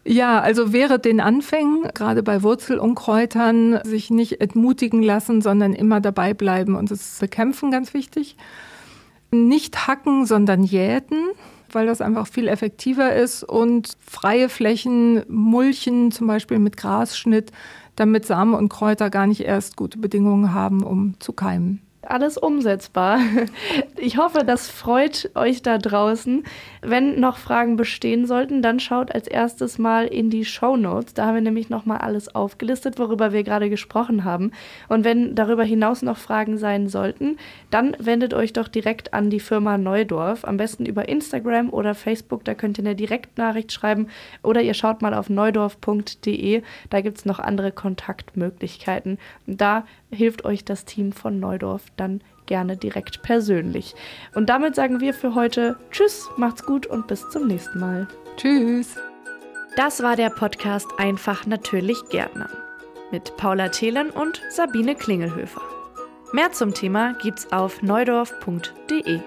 Ja, 0.09 0.39
also 0.39 0.73
wäre 0.73 1.01
den 1.01 1.21
Anfängen, 1.21 1.83
gerade 1.93 2.23
bei 2.23 2.45
Wurzelunkräutern, 2.45 3.81
sich 3.83 4.09
nicht 4.09 4.41
entmutigen 4.41 5.03
lassen, 5.03 5.43
sondern 5.43 5.73
immer 5.73 6.01
dabei 6.01 6.33
bleiben 6.33 6.77
und 6.77 6.93
es 6.93 7.19
bekämpfen, 7.19 7.73
ganz 7.73 7.93
wichtig. 7.93 8.37
Nicht 9.33 9.89
hacken, 9.89 10.25
sondern 10.25 10.63
jäten, 10.63 11.17
weil 11.73 11.87
das 11.87 12.01
einfach 12.01 12.29
viel 12.29 12.47
effektiver 12.47 13.17
ist 13.17 13.43
und 13.43 13.97
freie 14.01 14.49
Flächen 14.49 15.25
mulchen, 15.27 16.13
zum 16.13 16.29
Beispiel 16.29 16.61
mit 16.61 16.77
Grasschnitt, 16.77 17.51
damit 17.97 18.27
Samen 18.27 18.55
und 18.55 18.69
Kräuter 18.69 19.11
gar 19.11 19.27
nicht 19.27 19.41
erst 19.41 19.77
gute 19.77 19.99
Bedingungen 19.99 20.55
haben, 20.55 20.85
um 20.85 21.15
zu 21.19 21.33
keimen. 21.33 21.83
Alles 22.11 22.39
umsetzbar. 22.39 23.19
Ich 23.99 24.19
hoffe, 24.19 24.45
das 24.45 24.69
freut 24.69 25.31
euch 25.35 25.63
da 25.63 25.79
draußen. 25.79 26.45
Wenn 26.83 27.19
noch 27.19 27.39
Fragen 27.39 27.77
bestehen 27.77 28.27
sollten, 28.27 28.63
dann 28.63 28.79
schaut 28.79 29.13
als 29.15 29.27
erstes 29.27 29.79
mal 29.79 30.07
in 30.07 30.31
die 30.31 30.45
Show 30.45 30.77
Notes. 30.77 31.15
Da 31.15 31.27
haben 31.27 31.35
wir 31.35 31.41
nämlich 31.41 31.71
nochmal 31.71 31.99
alles 31.99 32.35
aufgelistet, 32.35 32.99
worüber 32.99 33.33
wir 33.33 33.43
gerade 33.43 33.71
gesprochen 33.71 34.25
haben. 34.25 34.53
Und 34.89 35.05
wenn 35.05 35.35
darüber 35.35 35.65
hinaus 35.65 36.03
noch 36.03 36.19
Fragen 36.19 36.59
sein 36.59 36.89
sollten, 36.89 37.39
dann 37.71 37.97
wendet 37.99 38.35
euch 38.35 38.53
doch 38.53 38.69
direkt 38.69 39.15
an 39.15 39.31
die 39.31 39.41
Firma 39.41 39.79
Neudorf. 39.79 40.45
Am 40.45 40.57
besten 40.57 40.87
über 40.87 41.09
Instagram 41.09 41.71
oder 41.71 41.95
Facebook. 41.95 42.45
Da 42.45 42.55
könnt 42.55 42.79
ihr 42.79 42.85
eine 42.85 42.95
Direktnachricht 42.95 43.73
schreiben 43.73 44.09
oder 44.43 44.63
ihr 44.63 44.75
schaut 44.75 45.03
mal 45.03 45.15
auf 45.15 45.31
neudorf.de. 45.31 46.63
Da 46.91 47.01
gibt 47.01 47.19
es 47.19 47.25
noch 47.25 47.39
andere 47.39 47.73
Kontaktmöglichkeiten. 47.73 49.19
Da 49.47 49.85
hilft 50.17 50.45
euch 50.45 50.65
das 50.65 50.85
Team 50.85 51.13
von 51.13 51.39
Neudorf 51.39 51.85
dann 51.97 52.23
gerne 52.47 52.77
direkt 52.77 53.23
persönlich. 53.23 53.95
Und 54.35 54.49
damit 54.49 54.75
sagen 54.75 55.01
wir 55.01 55.15
für 55.15 55.35
heute 55.35 55.77
Tschüss, 55.91 56.29
macht's 56.37 56.65
gut 56.65 56.87
und 56.87 57.07
bis 57.07 57.29
zum 57.31 57.47
nächsten 57.47 57.79
Mal. 57.79 58.09
Tschüss. 58.37 58.97
Das 59.77 60.03
war 60.03 60.17
der 60.17 60.31
Podcast 60.31 60.89
Einfach 60.99 61.47
natürlich 61.47 61.99
Gärtner 62.09 62.49
mit 63.13 63.37
Paula 63.37 63.69
Thelen 63.69 64.11
und 64.11 64.43
Sabine 64.51 64.95
Klingelhöfer. 64.95 65.63
Mehr 66.33 66.53
zum 66.53 66.75
Thema 66.75 67.15
gibt's 67.23 67.53
auf 67.53 67.83
neudorf.de. 67.83 69.21